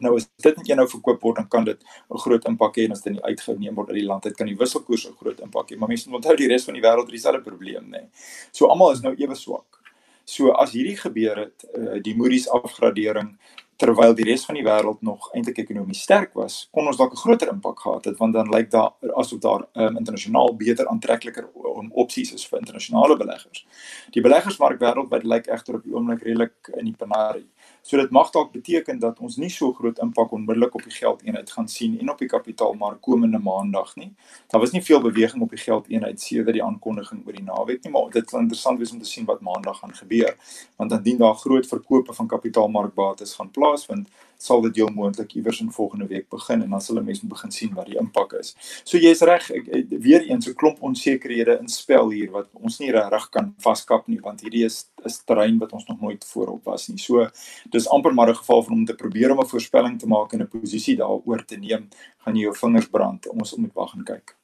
Nou 0.00 0.14
as 0.16 0.28
dit 0.40 0.56
net 0.56 0.76
nou 0.76 0.86
verkoop 0.88 1.20
word 1.20 1.36
dan 1.42 1.48
kan 1.48 1.64
dit 1.64 1.80
'n 2.10 2.18
groot 2.18 2.44
impak 2.48 2.76
hê 2.76 2.84
en 2.84 2.92
as 2.92 3.02
dit 3.02 3.12
nie 3.12 3.22
uitgeneem 3.22 3.74
word 3.74 3.88
uit 3.88 3.98
die 3.98 4.06
land 4.06 4.24
uit 4.24 4.36
kan 4.36 4.46
die 4.46 4.56
wisselkoers 4.56 5.08
'n 5.08 5.16
groot 5.20 5.40
impak 5.40 5.70
hê. 5.70 5.76
Maar 5.78 5.88
mense 5.88 6.08
moet 6.08 6.24
onthou 6.24 6.36
die 6.36 6.48
res 6.48 6.64
van 6.64 6.74
die 6.74 6.82
wêreld 6.82 7.06
het 7.06 7.16
dieselfde 7.16 7.42
probleem, 7.42 7.84
nê. 7.84 7.90
Nee. 7.90 8.08
So 8.50 8.66
almal 8.66 8.92
is 8.92 9.00
nou 9.00 9.14
ewe 9.14 9.34
swak. 9.34 9.81
So 10.24 10.52
as 10.52 10.72
hierdie 10.76 10.96
gebeur 10.96 11.36
het, 11.46 11.66
uh, 11.74 11.98
die 12.02 12.14
Moody's 12.16 12.48
afgradering 12.48 13.34
terwyl 13.82 14.14
die 14.14 14.26
res 14.28 14.44
van 14.46 14.54
die 14.54 14.62
wêreld 14.62 15.00
nog 15.02 15.24
eintlik 15.34 15.58
ekonomies 15.64 16.04
sterk 16.06 16.36
was, 16.38 16.68
kon 16.70 16.86
ons 16.86 16.98
dalk 17.00 17.16
'n 17.16 17.22
groter 17.24 17.48
impak 17.50 17.80
gehad 17.80 18.04
het 18.04 18.18
want 18.18 18.34
dan 18.34 18.48
lyk 18.48 18.70
daar 18.70 18.92
asof 19.16 19.40
daar 19.40 19.66
um, 19.74 19.96
internasionaal 19.96 20.54
beter 20.56 20.86
aantrekliker 20.86 21.48
om 21.54 21.90
opsies 21.92 22.32
is 22.32 22.46
vir 22.46 22.58
internasionale 22.58 23.16
beleggers. 23.16 23.66
Die 24.14 24.22
beleggersmark 24.22 24.78
wêreldwyd 24.78 25.24
lyk 25.24 25.46
egter 25.46 25.74
op 25.74 25.82
die 25.82 25.94
oomblik 25.94 26.22
redelik 26.22 26.70
in 26.78 26.84
die 26.84 26.96
penarie. 26.96 27.48
So 27.82 27.96
dit 27.98 28.10
mag 28.10 28.30
dalk 28.30 28.52
beteken 28.52 29.00
dat 29.02 29.18
ons 29.18 29.36
nie 29.42 29.50
so 29.50 29.72
groot 29.74 29.98
impak 29.98 30.30
onmiddellik 30.32 30.74
op 30.78 30.84
die 30.86 30.94
geldeenheid 30.94 31.50
gaan 31.50 31.68
sien 31.68 31.96
en 31.98 32.10
op 32.12 32.20
die 32.22 32.28
kapitaalmark 32.30 33.00
komende 33.02 33.40
maandag 33.42 33.96
nie. 33.96 34.12
Daar 34.52 34.60
was 34.62 34.70
nie 34.70 34.82
veel 34.82 35.00
beweging 35.02 35.42
op 35.42 35.50
die 35.50 35.58
geldeenheid 35.58 36.20
sedert 36.20 36.54
die 36.54 36.62
aankondiging 36.62 37.24
oor 37.26 37.34
die 37.34 37.42
naweek 37.42 37.82
nie, 37.82 37.92
maar 37.92 38.10
dit 38.14 38.30
sal 38.30 38.44
interessant 38.44 38.78
wees 38.78 38.92
om 38.94 39.00
te 39.02 39.08
sien 39.10 39.26
wat 39.26 39.42
maandag 39.42 39.80
gaan 39.82 39.94
gebeur. 39.98 40.36
Want 40.76 40.92
indien 40.92 41.18
daar 41.18 41.34
groot 41.34 41.66
verkope 41.66 42.14
van 42.14 42.30
kapitaalmarkbates 42.30 43.34
gaan 43.34 43.50
plaasvind, 43.72 44.08
sal 44.42 44.62
dit 44.64 44.80
heel 44.80 44.90
moontlik 44.90 45.36
iewers 45.38 45.60
in 45.62 45.70
volgende 45.70 46.08
week 46.10 46.28
begin 46.30 46.62
en 46.64 46.70
dan 46.70 46.80
sal 46.82 46.98
mense 47.02 47.26
begin 47.26 47.52
sien 47.54 47.74
wat 47.76 47.86
die 47.86 47.98
impak 48.00 48.34
is. 48.40 48.54
So 48.84 48.98
jy's 48.98 49.22
reg, 49.22 49.48
weer 49.88 50.26
eens 50.26 50.48
'n 50.48 50.54
klomp 50.54 50.82
onsekerhede 50.82 51.58
in 51.60 51.68
spel 51.68 52.10
hier 52.10 52.30
wat 52.30 52.48
ons 52.52 52.80
nie 52.80 52.90
regtig 52.90 53.30
kan 53.30 53.54
vaskap 53.58 54.08
nie 54.08 54.20
want 54.20 54.40
hierdie 54.40 54.64
is 54.64 54.88
is 55.04 55.18
terrein 55.24 55.58
wat 55.58 55.72
ons 55.72 55.86
nog 55.88 56.00
nooit 56.00 56.24
voorop 56.24 56.64
was 56.64 56.88
nie. 56.88 56.98
So 56.98 57.28
dis 57.70 57.88
amper 57.88 58.14
maar 58.14 58.30
'n 58.30 58.36
geval 58.36 58.62
van 58.62 58.72
om 58.74 58.84
te 58.84 58.94
probeer 58.94 59.30
om 59.30 59.40
'n 59.40 59.46
voorspelling 59.46 59.98
te 59.98 60.06
maak 60.06 60.32
en 60.32 60.42
'n 60.42 60.48
posisie 60.48 60.96
daaroor 60.96 61.44
te 61.44 61.56
neem, 61.56 61.88
gaan 62.24 62.36
jy 62.36 62.42
jou 62.42 62.54
vingers 62.54 62.88
brand. 62.88 63.28
Ons 63.28 63.56
moet 63.56 63.74
wag 63.74 63.94
en 63.94 64.04
kyk. 64.04 64.41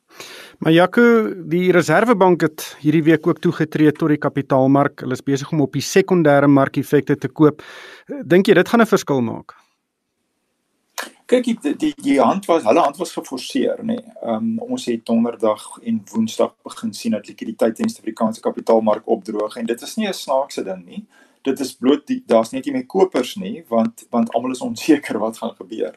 Maar 0.59 0.73
Jaco, 0.73 1.05
die 1.49 1.73
Reserwebank 1.73 2.41
het 2.41 2.77
hierdie 2.81 3.03
week 3.03 3.27
ook 3.27 3.38
toegetree 3.38 3.93
tot 3.93 4.09
die 4.09 4.19
kapitaalmark. 4.19 5.00
Hulle 5.00 5.15
is 5.15 5.23
besig 5.23 5.53
om 5.53 5.61
op 5.61 5.73
die 5.73 5.85
sekondêre 5.85 6.50
markeffekte 6.50 7.17
te 7.17 7.29
koop. 7.29 7.62
Dink 8.25 8.47
jy 8.47 8.55
dit 8.55 8.69
gaan 8.69 8.83
'n 8.83 8.87
verskil 8.87 9.21
maak? 9.21 9.55
kyk 11.29 11.45
die 11.45 11.75
die 11.77 11.93
die 12.00 12.17
hand 12.21 12.47
was 12.49 12.65
hulle 12.65 12.81
hand 12.81 12.97
was 13.00 13.12
geforseer 13.12 13.83
nê. 13.83 13.97
Nee. 13.97 14.12
Ehm 14.23 14.35
um, 14.35 14.75
ons 14.75 14.87
het 14.88 15.05
donderdag 15.07 15.65
en 15.85 16.00
woensdag 16.12 16.55
begin 16.65 16.93
sien 16.97 17.17
dat 17.17 17.29
likwiditeit 17.29 17.79
in 17.79 17.88
die 17.88 17.95
Suid-Afrikaanse 17.95 18.41
kapitaalmark 18.41 19.09
opdroog 19.17 19.57
en 19.61 19.67
dit 19.67 19.83
is 19.83 19.97
nie 19.97 20.09
'n 20.09 20.15
snaakse 20.15 20.65
ding 20.65 20.85
nie. 20.87 21.07
Dit 21.43 21.61
is 21.61 21.75
bloot 21.75 22.11
daar's 22.27 22.53
net 22.53 22.65
nie 22.65 22.73
meer 22.73 22.87
kopers 22.87 23.37
nie 23.37 23.65
want 23.69 24.07
want 24.11 24.33
almal 24.33 24.57
is 24.57 24.65
onseker 24.71 25.19
wat 25.25 25.38
gaan 25.38 25.55
gebeur. 25.61 25.95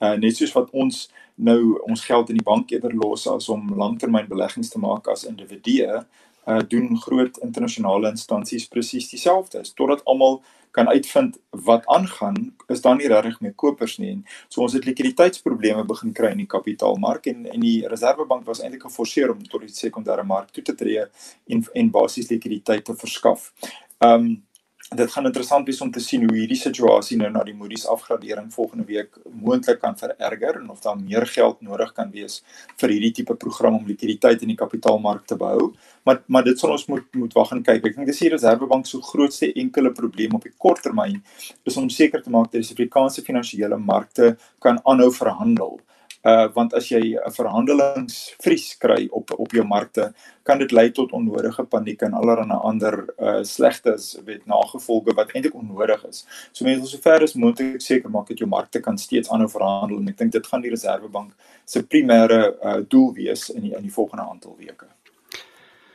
Uh 0.00 0.14
net 0.14 0.36
soos 0.36 0.52
wat 0.52 0.70
ons 0.70 1.10
nou 1.38 1.78
ons 1.86 2.04
geld 2.04 2.30
in 2.32 2.38
die 2.40 2.46
bank 2.46 2.70
eerder 2.74 2.94
los 2.94 3.26
as 3.30 3.48
om 3.48 3.70
langtermynbeleggings 3.78 4.72
te 4.72 4.80
maak 4.82 5.08
as 5.08 5.26
individue, 5.28 6.02
uh 6.48 6.62
doen 6.68 6.96
groot 7.00 7.38
internasionale 7.44 8.10
instansies 8.10 8.68
presies 8.68 9.10
dieselfde. 9.10 9.62
Totdat 9.76 10.04
almal 10.04 10.40
kan 10.70 10.88
uitvind 10.88 11.38
wat 11.50 11.86
aangaan, 11.86 12.54
is 12.66 12.80
daar 12.80 12.96
nie 12.96 13.08
regtig 13.08 13.40
meer 13.40 13.54
kopers 13.54 13.98
nie. 13.98 14.14
So 14.48 14.62
ons 14.62 14.76
het 14.76 14.86
likwiditeitsprobleme 14.88 15.84
begin 15.88 16.12
kry 16.16 16.32
in 16.34 16.42
die 16.44 16.50
kapitaalmark 16.50 17.26
en 17.32 17.46
en 17.52 17.64
die 17.64 17.88
Reserwebank 17.88 18.46
was 18.46 18.62
eintlik 18.62 18.86
geforseer 18.88 19.32
om 19.34 19.44
tot 19.44 19.64
die 19.66 19.74
sekondêre 19.74 20.24
mark 20.24 20.52
toe 20.52 20.64
te 20.64 20.74
tree 20.74 21.04
en 21.46 21.64
en 21.74 21.90
basies 21.90 22.30
likwiditeit 22.32 22.84
te 22.84 22.96
verskaf. 22.96 23.52
Ehm 23.98 24.28
um, 24.28 24.36
dit 24.96 25.10
gaan 25.12 25.26
interessant 25.28 25.66
wees 25.68 25.80
om 25.84 25.90
te 25.92 26.00
sien 26.00 26.22
hoe 26.24 26.32
hierdie 26.32 26.56
situasie 26.56 27.18
nou 27.20 27.28
na 27.32 27.42
die 27.44 27.52
Moody's 27.52 27.84
afgradering 27.92 28.46
volgende 28.52 28.86
week 28.88 29.18
moontlik 29.28 29.82
kan 29.82 29.96
vererger 30.00 30.56
en 30.62 30.70
of 30.72 30.80
daar 30.80 30.96
meer 30.96 31.26
geld 31.28 31.60
nodig 31.60 31.92
kan 31.92 32.08
wees 32.10 32.40
vir 32.80 32.94
hierdie 32.94 33.12
tipe 33.18 33.36
program 33.36 33.76
om 33.76 33.84
likwiditeit 33.88 34.42
in 34.42 34.54
die 34.54 34.56
kapitaalmark 34.56 35.26
te 35.28 35.36
behou. 35.36 35.74
Maar 36.08 36.22
maar 36.26 36.44
dit 36.44 36.58
sal 36.58 36.72
ons 36.72 36.86
moet 36.88 37.04
moet 37.12 37.36
wag 37.36 37.52
en 37.52 37.62
kyk. 37.62 37.84
Ek 37.84 37.98
dink 37.98 38.08
dis 38.08 38.22
die 38.24 38.32
Reserwebank 38.32 38.88
se 38.88 39.02
grootste 39.10 39.52
enkele 39.52 39.92
probleem 39.92 40.38
op 40.40 40.48
die 40.48 40.54
kort 40.56 40.80
termyn 40.82 41.20
is 41.68 41.76
om 41.76 41.90
seker 41.92 42.24
te 42.24 42.32
maak 42.32 42.48
dat 42.48 42.62
die 42.62 42.70
Suid-Afrikaanse 42.70 43.26
finansiële 43.28 43.76
markte 43.76 44.36
kan 44.64 44.80
aanhou 44.88 45.12
verhandel 45.12 45.76
uh 46.26 46.48
want 46.54 46.74
as 46.74 46.88
jy 46.90 47.14
'n 47.14 47.30
verhandelingsvries 47.30 48.78
kry 48.78 49.08
op 49.10 49.30
op 49.38 49.52
jou 49.52 49.64
markte 49.64 50.12
kan 50.42 50.58
dit 50.58 50.72
lei 50.72 50.90
tot 50.90 51.12
onnodige 51.12 51.64
paniek 51.64 52.02
en 52.02 52.12
allerlei 52.12 52.58
ander 52.62 53.06
uh 53.18 53.42
slegtes 53.42 54.18
weet 54.24 54.46
nagevolge 54.46 55.14
wat 55.14 55.30
eintlik 55.34 55.54
onnodig 55.54 56.04
is. 56.08 56.26
So 56.52 56.64
mense 56.64 56.80
wil 56.80 56.88
sover 56.88 57.22
as 57.22 57.34
moontlik 57.34 57.80
seker 57.80 58.10
maak 58.10 58.28
dat 58.28 58.38
jou 58.38 58.48
markte 58.48 58.80
kan 58.80 58.98
steeds 58.98 59.30
aanhou 59.30 59.48
verhandel 59.48 59.98
en 59.98 60.08
ek 60.08 60.18
dink 60.18 60.32
dit 60.32 60.46
gaan 60.46 60.62
die 60.62 60.70
Reserwebank 60.70 61.32
se 61.64 61.82
primêre 61.82 62.54
uh 62.64 62.80
doel 62.88 63.12
wees 63.14 63.50
in 63.50 63.62
die 63.62 63.74
in 63.76 63.82
die 63.82 63.92
volgende 63.92 64.24
aantal 64.24 64.56
weke. 64.58 64.86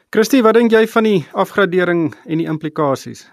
Christie, 0.10 0.44
wat 0.44 0.54
dink 0.54 0.72
jy 0.72 0.88
van 0.88 1.04
die 1.04 1.26
afgradering 1.34 2.14
en 2.26 2.38
die 2.38 2.48
implikasies? 2.48 3.28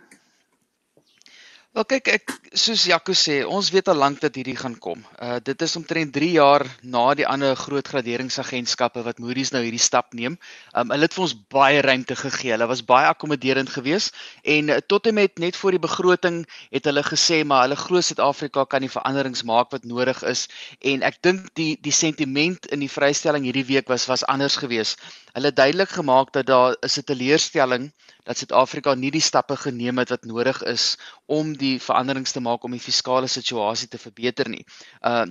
Wel 1.81 1.87
kyk 1.97 2.09
ek 2.13 2.33
soos 2.61 2.83
Jaco 2.85 3.15
sê, 3.17 3.39
ons 3.49 3.69
weet 3.73 3.87
al 3.89 3.97
lank 3.97 4.19
dat 4.21 4.35
hierdie 4.37 4.57
gaan 4.59 4.75
kom. 4.85 5.01
Uh 5.17 5.39
dit 5.41 5.63
is 5.65 5.77
omtrent 5.79 6.13
3 6.13 6.27
jaar 6.35 6.65
na 6.83 7.05
die 7.17 7.25
ander 7.25 7.55
groot 7.57 7.89
graderingsagentskappe 7.89 9.01
wat 9.07 9.23
Moody's 9.25 9.55
nou 9.55 9.63
hierdie 9.65 9.81
stap 9.81 10.13
neem. 10.19 10.37
Um 10.77 10.93
hulle 10.93 11.09
het 11.09 11.17
vir 11.17 11.25
ons 11.25 11.35
baie 11.57 11.81
ruimte 11.87 12.19
gegee. 12.21 12.53
Hulle 12.53 12.69
was 12.69 12.83
baie 12.85 13.09
akkommoderend 13.09 13.73
geweest 13.73 14.13
en 14.45 14.69
uh, 14.69 14.77
tot 14.93 15.09
en 15.09 15.17
met 15.23 15.41
net 15.41 15.57
voor 15.57 15.79
die 15.79 15.81
begroting 15.87 16.43
het 16.69 16.91
hulle 16.91 17.07
gesê 17.07 17.41
maar 17.49 17.65
hulle 17.65 17.81
glo 17.81 18.05
Suid-Afrika 18.05 18.67
kan 18.69 18.85
die 18.85 18.93
veranderings 18.93 19.47
maak 19.49 19.73
wat 19.73 19.89
nodig 19.89 20.21
is 20.29 20.51
en 20.85 21.01
ek 21.01 21.17
dink 21.25 21.49
die 21.57 21.79
die 21.81 21.97
sentiment 21.97 22.69
in 22.77 22.85
die 22.85 22.93
vrystelling 22.93 23.49
hierdie 23.49 23.65
week 23.73 23.89
was 23.89 24.05
was 24.11 24.27
anders 24.29 24.61
geweest. 24.61 25.01
Hulle 25.33 25.53
duidelik 25.53 25.89
gemaak 25.89 26.33
dat 26.33 26.47
daar 26.47 26.77
is 26.87 26.99
'n 26.99 27.05
teleurstelling 27.11 27.93
dat 28.25 28.39
Suid-Afrika 28.39 28.95
nie 28.95 29.11
die 29.11 29.21
stappe 29.21 29.57
geneem 29.57 29.99
het 29.99 30.09
wat 30.09 30.25
nodig 30.25 30.63
is 30.63 30.97
om 31.27 31.57
die 31.57 31.81
veranderings 31.81 32.33
te 32.33 32.41
maak 32.41 32.65
om 32.65 32.71
die 32.71 32.87
fiskale 32.89 33.27
situasie 33.27 33.89
te 33.89 33.99
verbeter 33.99 34.49
nie. 34.49 34.65
Uh 35.01 35.27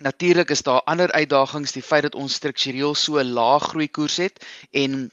natuurlik 0.00 0.50
is 0.50 0.62
daar 0.62 0.82
ander 0.88 1.12
uitdagings, 1.12 1.72
die 1.72 1.82
feit 1.82 2.02
dat 2.02 2.14
ons 2.14 2.34
struktureel 2.34 2.94
so 2.94 3.18
'n 3.20 3.32
lae 3.32 3.60
groei 3.60 3.88
koers 3.88 4.16
het 4.16 4.44
en 4.70 5.10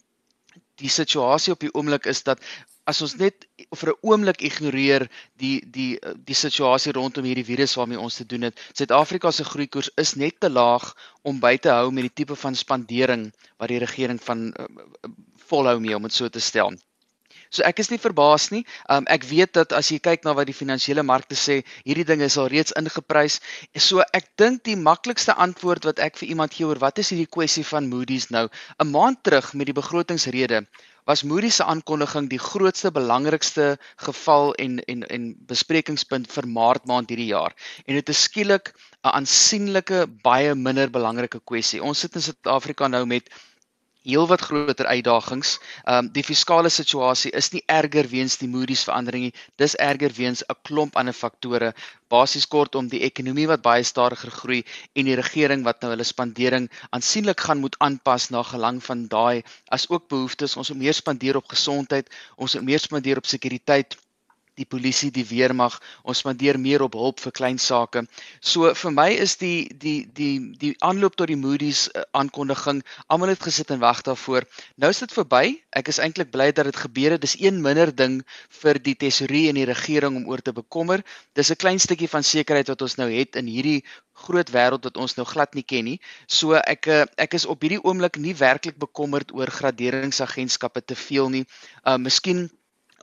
die 0.81 0.91
situasie 0.93 1.53
op 1.53 1.63
die 1.63 1.73
oomblik 1.73 2.05
is 2.05 2.23
dat 2.23 2.41
as 2.87 3.01
ons 3.03 3.17
net 3.19 3.45
vir 3.79 3.89
'n 3.91 3.99
oomblik 4.09 4.41
ignoreer 4.49 5.07
die 5.43 5.59
die 5.77 5.99
die 6.29 6.37
situasie 6.41 6.93
rondom 6.95 7.25
hierdie 7.27 7.47
virus 7.49 7.75
waarmee 7.75 7.99
ons 7.99 8.15
te 8.15 8.25
doen 8.25 8.47
het. 8.47 8.59
Suid-Afrika 8.73 9.31
se 9.31 9.43
groeikoers 9.43 9.89
is 10.03 10.15
net 10.15 10.39
te 10.39 10.49
laag 10.49 10.93
om 11.23 11.39
by 11.39 11.57
te 11.57 11.69
hou 11.69 11.91
met 11.91 12.07
die 12.07 12.15
tipe 12.23 12.35
van 12.35 12.55
spandering 12.55 13.31
wat 13.57 13.69
die 13.69 13.83
regering 13.83 14.21
van 14.23 14.53
uh, 14.53 14.65
volhou 15.49 15.79
mee 15.79 15.95
om 15.95 16.07
dit 16.07 16.13
so 16.13 16.29
te 16.29 16.39
stel. 16.39 16.71
So 17.49 17.63
ek 17.67 17.79
is 17.83 17.91
nie 17.91 17.99
verbaas 18.01 18.49
nie. 18.51 18.63
Um, 18.89 19.07
ek 19.11 19.27
weet 19.29 19.53
dat 19.59 19.75
as 19.77 19.91
jy 19.91 19.99
kyk 20.03 20.25
na 20.27 20.33
wat 20.37 20.49
die 20.49 20.57
finansiële 20.57 21.03
markte 21.03 21.37
sê, 21.39 21.61
hierdie 21.85 22.07
ding 22.07 22.21
is 22.25 22.37
al 22.37 22.51
reeds 22.53 22.75
ingeprys. 22.79 23.39
So 23.75 24.03
ek 24.13 24.29
dink 24.41 24.63
die 24.67 24.77
maklikste 24.79 25.35
antwoord 25.35 25.87
wat 25.89 26.03
ek 26.03 26.19
vir 26.21 26.33
iemand 26.33 26.57
gee 26.57 26.67
oor 26.67 26.81
wat 26.83 26.99
is 27.03 27.13
hierdie 27.13 27.29
kwessie 27.29 27.65
van 27.67 27.89
Moody's 27.89 28.29
nou, 28.31 28.47
'n 28.79 28.91
maand 28.91 29.23
terug 29.23 29.53
met 29.53 29.67
die 29.67 29.79
begrotingsrede 29.81 30.65
was 31.07 31.23
Moody's 31.23 31.55
se 31.55 31.63
aankondiging 31.63 32.27
die 32.27 32.39
grootste 32.39 32.91
belangrikste 32.91 33.77
geval 34.03 34.53
en 34.63 34.79
en 34.91 35.05
en 35.07 35.27
besprekingspunt 35.47 36.27
vir 36.33 36.47
Maart 36.47 36.85
maand 36.85 37.09
hierdie 37.09 37.29
jaar. 37.31 37.55
En 37.87 37.95
dit 37.95 38.09
is 38.09 38.23
skielik 38.27 38.73
'n 39.05 39.13
aansienlike 39.19 40.05
baie 40.23 40.55
minder 40.55 40.91
belangrike 40.91 41.39
kwessie. 41.39 41.83
Ons 41.83 41.99
sit 41.99 42.15
in 42.15 42.21
Suid-Afrika 42.21 42.87
nou 42.87 43.05
met 43.05 43.29
heelwat 44.07 44.41
groter 44.47 44.87
uitdagings. 44.87 45.57
Ehm 45.83 46.07
um, 46.07 46.09
die 46.15 46.23
fiskale 46.23 46.71
situasie 46.73 47.31
is 47.41 47.51
nie 47.53 47.63
erger 47.67 48.07
weens 48.13 48.37
die 48.41 48.49
Moody's 48.51 48.85
verandering 48.87 49.27
nie. 49.27 49.35
Dis 49.61 49.75
erger 49.89 50.13
weens 50.17 50.43
'n 50.47 50.57
klomp 50.69 50.95
ander 50.95 51.13
faktore. 51.13 51.73
Basies 52.09 52.47
kortom 52.47 52.87
die 52.87 53.03
ekonomie 53.09 53.47
wat 53.51 53.61
baie 53.61 53.83
stadiger 53.83 54.31
groei 54.31 54.63
en 54.95 55.05
die 55.05 55.19
regering 55.19 55.63
wat 55.67 55.81
nou 55.81 55.91
hulle 55.91 56.07
spandering 56.07 56.69
aansienlik 56.91 57.39
gaan 57.47 57.59
moet 57.59 57.75
aanpas 57.79 58.29
na 58.31 58.43
gelang 58.43 58.79
van 58.89 59.07
daai 59.07 59.43
as 59.69 59.89
ook 59.89 60.07
behoeftes. 60.07 60.57
Ons 60.57 60.69
moet 60.71 60.83
meer 60.85 60.93
spandeer 60.93 61.35
op 61.37 61.47
gesondheid, 61.47 62.09
ons 62.37 62.55
moet 62.55 62.63
meer 62.71 62.79
spandeer 62.79 63.17
op 63.17 63.25
sekuriteit 63.25 63.97
die 64.57 64.65
polisie, 64.65 65.11
die 65.13 65.25
weermag, 65.27 65.77
ons 66.03 66.23
spandeer 66.23 66.59
meer 66.59 66.83
op 66.85 66.97
hulp 66.97 67.21
vir 67.23 67.33
klein 67.39 67.59
sake. 67.61 68.03
So 68.41 68.73
vir 68.73 68.93
my 68.93 69.09
is 69.13 69.37
die 69.41 69.67
die 69.83 70.07
die 70.17 70.33
die 70.61 70.73
aanloop 70.85 71.17
tot 71.19 71.31
die 71.31 71.39
Moody's 71.39 71.87
uh, 71.93 72.03
aankondiging, 72.17 72.81
almal 73.07 73.33
het 73.33 73.45
gesit 73.45 73.71
en 73.73 73.81
wag 73.83 74.03
daarvoor. 74.07 74.47
Nou 74.77 74.89
is 74.93 75.03
dit 75.03 75.13
verby. 75.13 75.43
Ek 75.77 75.91
is 75.93 76.01
eintlik 76.01 76.31
bly 76.33 76.49
dat 76.51 76.69
dit 76.69 76.81
gebeur 76.85 77.15
het. 77.15 77.21
Dis 77.21 77.37
een 77.39 77.61
minder 77.61 77.93
ding 77.93 78.21
vir 78.61 78.81
die 78.81 78.97
tesorie 78.97 79.47
en 79.51 79.59
die 79.59 79.67
regering 79.69 80.17
om 80.17 80.27
oor 80.31 80.41
te 80.41 80.53
bekommer. 80.53 81.05
Dis 81.37 81.51
'n 81.51 81.61
klein 81.61 81.79
stukkie 81.79 82.09
van 82.09 82.23
sekerheid 82.23 82.67
wat 82.67 82.81
ons 82.81 82.97
nou 82.97 83.09
het 83.11 83.35
in 83.35 83.47
hierdie 83.47 83.83
groot 84.25 84.49
wêreld 84.49 84.85
wat 84.87 84.97
ons 84.97 85.15
nou 85.17 85.25
glad 85.29 85.53
nie 85.55 85.63
ken 85.63 85.85
nie. 85.91 85.97
So 86.27 86.57
ek 86.57 86.87
eh, 86.87 87.05
ek 87.17 87.37
is 87.37 87.45
op 87.45 87.61
hierdie 87.61 87.83
oomblik 87.83 88.17
nie 88.17 88.35
werklik 88.37 88.77
bekommerd 88.81 89.33
oor 89.33 89.51
graderingsagentskappe 89.59 90.81
te 90.81 90.95
veel 90.95 91.29
nie. 91.29 91.45
Uh 91.85 91.97
miskien 92.01 92.49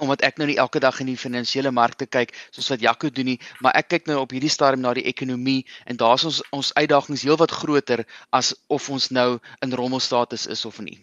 omdat 0.03 0.25
ek 0.27 0.39
nou 0.39 0.49
nie 0.49 0.59
elke 0.59 0.81
dag 0.83 1.01
in 1.01 1.11
die 1.13 1.19
finansiële 1.19 1.71
markte 1.71 2.07
kyk 2.07 2.35
soos 2.51 2.69
wat 2.73 2.83
Jaco 2.83 3.11
doen 3.11 3.35
nie, 3.35 3.39
maar 3.61 3.77
ek 3.79 3.89
kyk 3.95 4.11
nou 4.11 4.21
op 4.23 4.35
hierdie 4.35 4.53
stadium 4.53 4.83
na 4.83 4.95
die 4.95 5.07
ekonomie 5.11 5.63
en 5.87 6.01
daar's 6.01 6.27
ons 6.29 6.43
ons 6.51 6.73
uitdagings 6.75 7.23
heelwat 7.27 7.55
groter 7.55 8.05
as 8.31 8.55
of 8.69 8.91
ons 8.91 9.11
nou 9.11 9.39
in 9.63 9.75
rommelstatus 9.75 10.47
is 10.47 10.65
of 10.65 10.81
nie. 10.83 10.99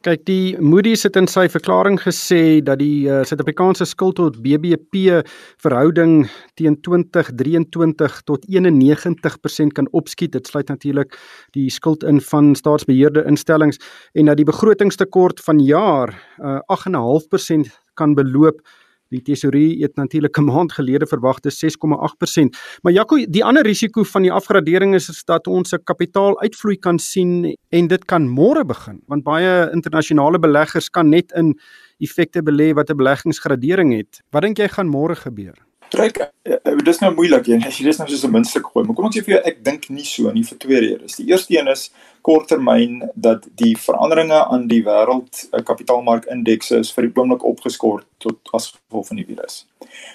Kyk, 0.00 0.22
die 0.24 0.56
Moody's 0.56 1.02
het 1.04 1.16
in 1.20 1.26
sy 1.28 1.42
verklaring 1.52 1.98
gesê 2.00 2.62
dat 2.64 2.78
die 2.80 3.04
uh, 3.04 3.18
Suid-Afrikaanse 3.28 3.84
skuld 3.84 4.16
tot 4.16 4.38
BBP 4.40 5.18
verhouding 5.60 6.22
teen 6.56 6.78
2023 6.80 8.16
tot 8.24 8.46
91% 8.48 9.76
kan 9.76 9.90
opskiet. 9.92 10.32
Dit 10.32 10.48
sluit 10.48 10.72
natuurlik 10.72 11.18
die 11.52 11.66
skuld 11.68 12.06
in 12.08 12.22
van 12.30 12.54
staatsbeheerde 12.56 13.26
instellings 13.28 13.76
en 14.16 14.32
dat 14.32 14.40
die 14.40 14.48
begrotingstekort 14.48 15.44
van 15.44 15.60
jaar 15.60 16.16
uh, 16.40 16.62
8.5% 16.72 17.68
kan 18.00 18.16
beloop. 18.16 18.64
Die 19.10 19.22
tesourier 19.26 19.82
het 19.82 19.96
natuurlik 19.96 20.38
'n 20.38 20.44
maand 20.44 20.72
gelede 20.72 21.06
verwag 21.06 21.40
te 21.40 21.50
6,8%. 21.50 22.56
Maar 22.82 22.92
Jaco, 22.92 23.16
die 23.16 23.44
ander 23.44 23.62
risiko 23.62 24.02
van 24.02 24.22
die 24.22 24.32
afgradering 24.32 24.94
is, 24.94 25.24
dat 25.24 25.46
ons 25.46 25.72
'n 25.72 25.82
kapitaaluitvloei 25.84 26.76
kan 26.76 26.98
sien 26.98 27.56
en 27.70 27.86
dit 27.86 28.04
kan 28.04 28.28
môre 28.28 28.64
begin, 28.64 29.02
want 29.06 29.24
baie 29.24 29.70
internasionale 29.72 30.38
beleggers 30.38 30.90
kan 30.90 31.08
net 31.08 31.32
in 31.32 31.58
effekte 31.98 32.42
belê 32.42 32.72
wat 32.74 32.90
'n 32.90 32.96
beleggingsgradering 32.96 33.96
het. 33.96 34.22
Wat 34.30 34.42
dink 34.42 34.58
jy 34.58 34.68
gaan 34.68 34.88
môre 34.88 35.16
gebeur? 35.16 35.69
Kyk, 35.90 36.20
eh, 36.42 36.52
eh, 36.62 36.76
dis 36.84 37.00
nou 37.02 37.10
moeilik 37.14 37.48
een. 37.50 37.64
As 37.66 37.78
jy 37.80 37.88
dis 37.88 37.98
nou 37.98 38.06
soos 38.08 38.22
'n 38.24 38.30
muntstuk 38.30 38.66
gooi, 38.66 38.84
maar 38.86 38.94
kom 38.94 39.06
ek 39.06 39.14
sê 39.14 39.24
vir 39.24 39.34
jou, 39.34 39.42
ek 39.44 39.64
dink 39.64 39.90
nie 39.90 40.04
so 40.04 40.30
nie 40.30 40.44
vir 40.44 40.58
twee 40.58 40.80
redes. 40.80 41.16
Die 41.16 41.26
eerste 41.26 41.58
een 41.58 41.68
is 41.68 41.90
korttermyn 42.22 43.10
dat 43.14 43.46
die 43.56 43.74
veranderinge 43.76 44.44
aan 44.44 44.68
die 44.68 44.82
wêreld 44.82 45.48
eh, 45.52 45.62
kapitaalmarkindekse 45.62 46.78
is 46.78 46.92
vir 46.92 47.08
die 47.08 47.20
oomblik 47.20 47.44
opgeskort 47.44 48.06
tot 48.18 48.38
as 48.52 48.70
gevolg 48.70 49.06
van 49.06 49.16
die 49.16 49.26
virus. 49.26 49.66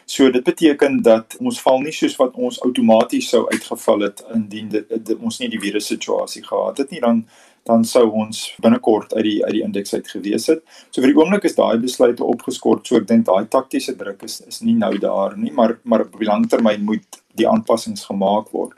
So 0.06 0.32
dit 0.32 0.44
beteken 0.44 1.02
dat 1.02 1.36
ons 1.40 1.62
val 1.62 1.82
nie 1.82 1.92
soos 1.92 2.16
wat 2.16 2.36
ons 2.36 2.62
outomaties 2.62 3.30
sou 3.30 3.46
uitgeval 3.52 4.00
het 4.00 4.24
indien 4.34 4.70
dit, 4.70 5.06
dit 5.06 5.18
ons 5.20 5.40
nie 5.40 5.50
die 5.50 5.60
virus 5.60 5.88
situasie 5.88 6.44
gehad 6.44 6.78
het 6.78 6.92
nie 6.92 7.02
dan 7.02 7.26
dan 7.66 7.86
sou 7.86 8.06
ons 8.14 8.42
binnekort 8.62 9.14
uit 9.16 9.26
die 9.26 9.38
uit 9.46 9.54
die 9.58 9.64
indeks 9.66 9.96
uit 9.98 10.08
gewees 10.08 10.48
het. 10.52 10.62
So 10.92 11.02
vir 11.02 11.12
die 11.12 11.20
oomblik 11.20 11.48
is 11.50 11.58
daai 11.58 11.78
besluite 11.82 12.26
opgeskort. 12.26 12.86
So 12.86 13.00
ek 13.02 13.08
dink 13.10 13.26
daai 13.30 13.50
taktiese 13.50 13.96
druk 13.98 14.24
is 14.28 14.42
is 14.46 14.62
nie 14.62 14.78
nou 14.78 14.94
daar 15.02 15.38
nie, 15.38 15.52
maar 15.52 15.78
maar 15.84 16.06
op 16.06 16.20
die 16.20 16.30
langtermyn 16.30 16.86
moet 16.86 17.22
die 17.40 17.48
aanpassings 17.50 18.06
gemaak 18.10 18.50
word. 18.56 18.74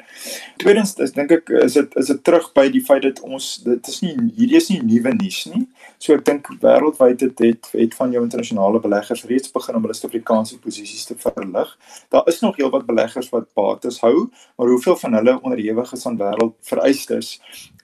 Tweedens 0.61 0.95
is 1.03 1.13
dink 1.15 1.31
ek 1.35 1.51
is 1.63 1.77
dit 1.77 1.95
is 2.01 2.11
dit 2.11 2.23
terug 2.23 2.49
by 2.57 2.67
die 2.73 2.83
feit 2.85 3.03
dat 3.05 3.21
ons 3.25 3.49
dit 3.65 3.91
is 3.93 4.01
nie 4.03 4.13
hierdie 4.37 4.59
is 4.59 4.69
nie 4.73 4.81
nuwe 4.83 5.13
nuus 5.17 5.43
nie. 5.51 5.63
So 6.01 6.17
ek 6.17 6.25
dink 6.27 6.49
wêreldwyd 6.63 7.25
het 7.25 7.43
het 7.45 7.71
het 7.73 7.97
van 7.97 8.13
jou 8.15 8.23
internasionale 8.25 8.81
beleggers 8.83 9.25
reeds 9.29 9.53
begin 9.53 9.77
om 9.77 9.87
hulle 9.87 9.97
Suid-Afrikaanse 9.97 10.59
posisies 10.63 11.07
te 11.09 11.17
verlig. 11.21 11.71
Daar 12.13 12.27
is 12.31 12.41
nog 12.41 12.57
heelwat 12.57 12.85
beleggers 12.89 13.31
wat 13.33 13.49
bates 13.57 14.01
hou, 14.05 14.27
maar 14.57 14.73
hoeveel 14.73 14.99
van 15.03 15.19
hulle 15.19 15.39
onderhewig 15.41 15.93
is 15.93 16.05
aan 16.07 16.19
wêreld 16.21 16.55
vereistes 16.61 17.37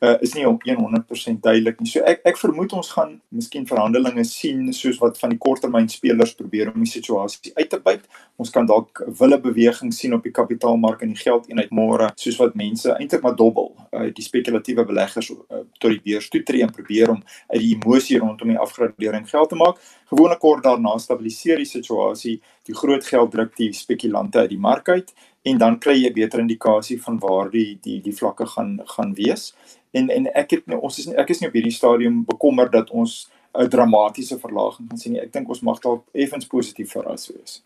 uh, 0.04 0.16
is 0.22 0.34
nie 0.34 0.48
op 0.48 0.64
100% 0.68 1.40
duidelik 1.40 1.80
nie. 1.80 1.90
So 1.90 2.04
ek 2.08 2.24
ek 2.28 2.40
vermoed 2.40 2.74
ons 2.76 2.92
gaan 2.96 3.16
miskien 3.34 3.68
verhandelinge 3.70 4.26
sien 4.28 4.66
soos 4.76 5.00
wat 5.02 5.20
van 5.22 5.34
die 5.34 5.40
korttermyn 5.42 5.90
spelers 5.92 6.36
probeer 6.36 6.74
om 6.74 6.84
die 6.84 6.92
situasie 6.92 7.54
uit 7.56 7.70
te 7.70 7.80
byt. 7.84 8.04
Ons 8.42 8.52
kan 8.54 8.68
dalk 8.68 9.04
wille 9.20 9.40
beweging 9.42 9.94
sien 9.96 10.16
op 10.18 10.24
die 10.26 10.34
kapitaal 10.36 10.63
kapitaalmark 10.64 11.02
en 11.02 11.12
die 11.12 11.20
geldeenheid 11.20 11.72
môre 11.72 12.10
soos 12.20 12.38
wat 12.40 12.56
mense 12.56 12.92
eintlik 12.96 13.24
maar 13.24 13.36
dobbel 13.36 13.74
uh, 13.92 14.08
die 14.16 14.24
spekulatiewe 14.24 14.86
beleggers 14.88 15.30
uh, 15.32 15.64
tot 15.80 15.92
die 15.92 16.02
beurs 16.04 16.30
toe 16.30 16.44
tree 16.44 16.64
en 16.64 16.72
probeer 16.72 17.12
om 17.12 17.22
uit 17.52 17.60
die 17.60 17.74
emosie 17.76 18.20
rondom 18.20 18.54
die 18.54 18.60
afgradering 18.60 19.28
geld 19.30 19.50
te 19.50 19.60
maak. 19.60 19.82
Gewoonlik 20.12 20.40
kort 20.40 20.64
daarna 20.64 20.96
stabiliseer 21.00 21.60
die 21.60 21.68
situasie, 21.68 22.40
die 22.68 22.76
groot 22.76 23.06
geld 23.06 23.32
druk 23.32 23.56
die 23.58 23.72
spekulante 23.74 24.44
uit 24.44 24.54
die 24.54 24.60
mark 24.60 24.90
uit 24.90 25.14
en 25.44 25.60
dan 25.60 25.80
kry 25.80 25.98
jy 25.98 26.10
'n 26.10 26.14
beter 26.14 26.40
indikasie 26.40 27.02
van 27.02 27.20
waar 27.20 27.50
die 27.52 27.78
die 27.82 28.00
die 28.02 28.16
vlakke 28.16 28.46
gaan 28.46 28.80
gaan 28.86 29.14
wees. 29.14 29.54
En 29.92 30.10
en 30.10 30.28
ek 30.34 30.52
het 30.52 30.68
nou, 30.68 30.80
ons 30.80 31.00
is 31.00 31.08
ek 31.08 31.30
is 31.30 31.40
nie 31.42 31.48
op 31.48 31.54
hierdie 31.54 31.76
stadium 31.76 32.24
bekommerd 32.26 32.72
dat 32.72 32.90
ons 32.90 33.30
'n 33.54 33.70
dramatiese 33.70 34.40
verlaging 34.40 34.90
gaan 34.90 34.98
sien 34.98 35.12
nie. 35.14 35.22
Ek 35.22 35.32
dink 35.32 35.50
ons 35.50 35.62
mag 35.62 35.80
dalk 35.80 36.04
effens 36.14 36.48
positief 36.48 36.92
verras 36.92 37.28
wees. 37.28 37.62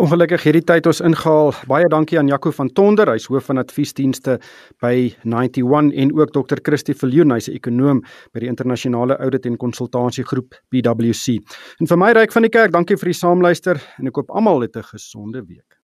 Ongelukkig 0.00 0.46
hierdie 0.46 0.62
tyd 0.64 0.86
ons 0.88 1.02
ingehaal. 1.04 1.50
Baie 1.68 1.88
dankie 1.92 2.16
aan 2.16 2.30
Jaco 2.30 2.48
van 2.56 2.70
Tonder, 2.72 3.10
hy's 3.12 3.26
hoof 3.28 3.50
van 3.50 3.60
adviesdienste 3.60 4.38
by 4.80 5.10
91 5.20 5.92
en 6.00 6.14
ook 6.16 6.32
Dr. 6.32 6.62
Christie 6.64 6.96
Viljoen, 6.96 7.34
hy's 7.36 7.50
'n 7.50 7.58
ekonom 7.60 8.00
by 8.32 8.40
die 8.40 8.48
internasionale 8.48 9.18
audit 9.20 9.44
en 9.44 9.58
konsultasiegroep 9.58 10.56
PwC. 10.70 11.36
En 11.80 11.86
vir 11.86 11.98
my 11.98 12.12
ryk 12.12 12.32
van 12.32 12.42
die 12.42 12.50
kerk, 12.50 12.72
dankie 12.72 12.96
vir 12.96 13.12
die 13.12 13.20
saamluister 13.20 13.76
en 13.98 14.06
ek 14.06 14.14
koop 14.14 14.30
almal 14.30 14.64
'n 14.64 14.82
gesonde 14.82 15.44
week. 15.46 15.81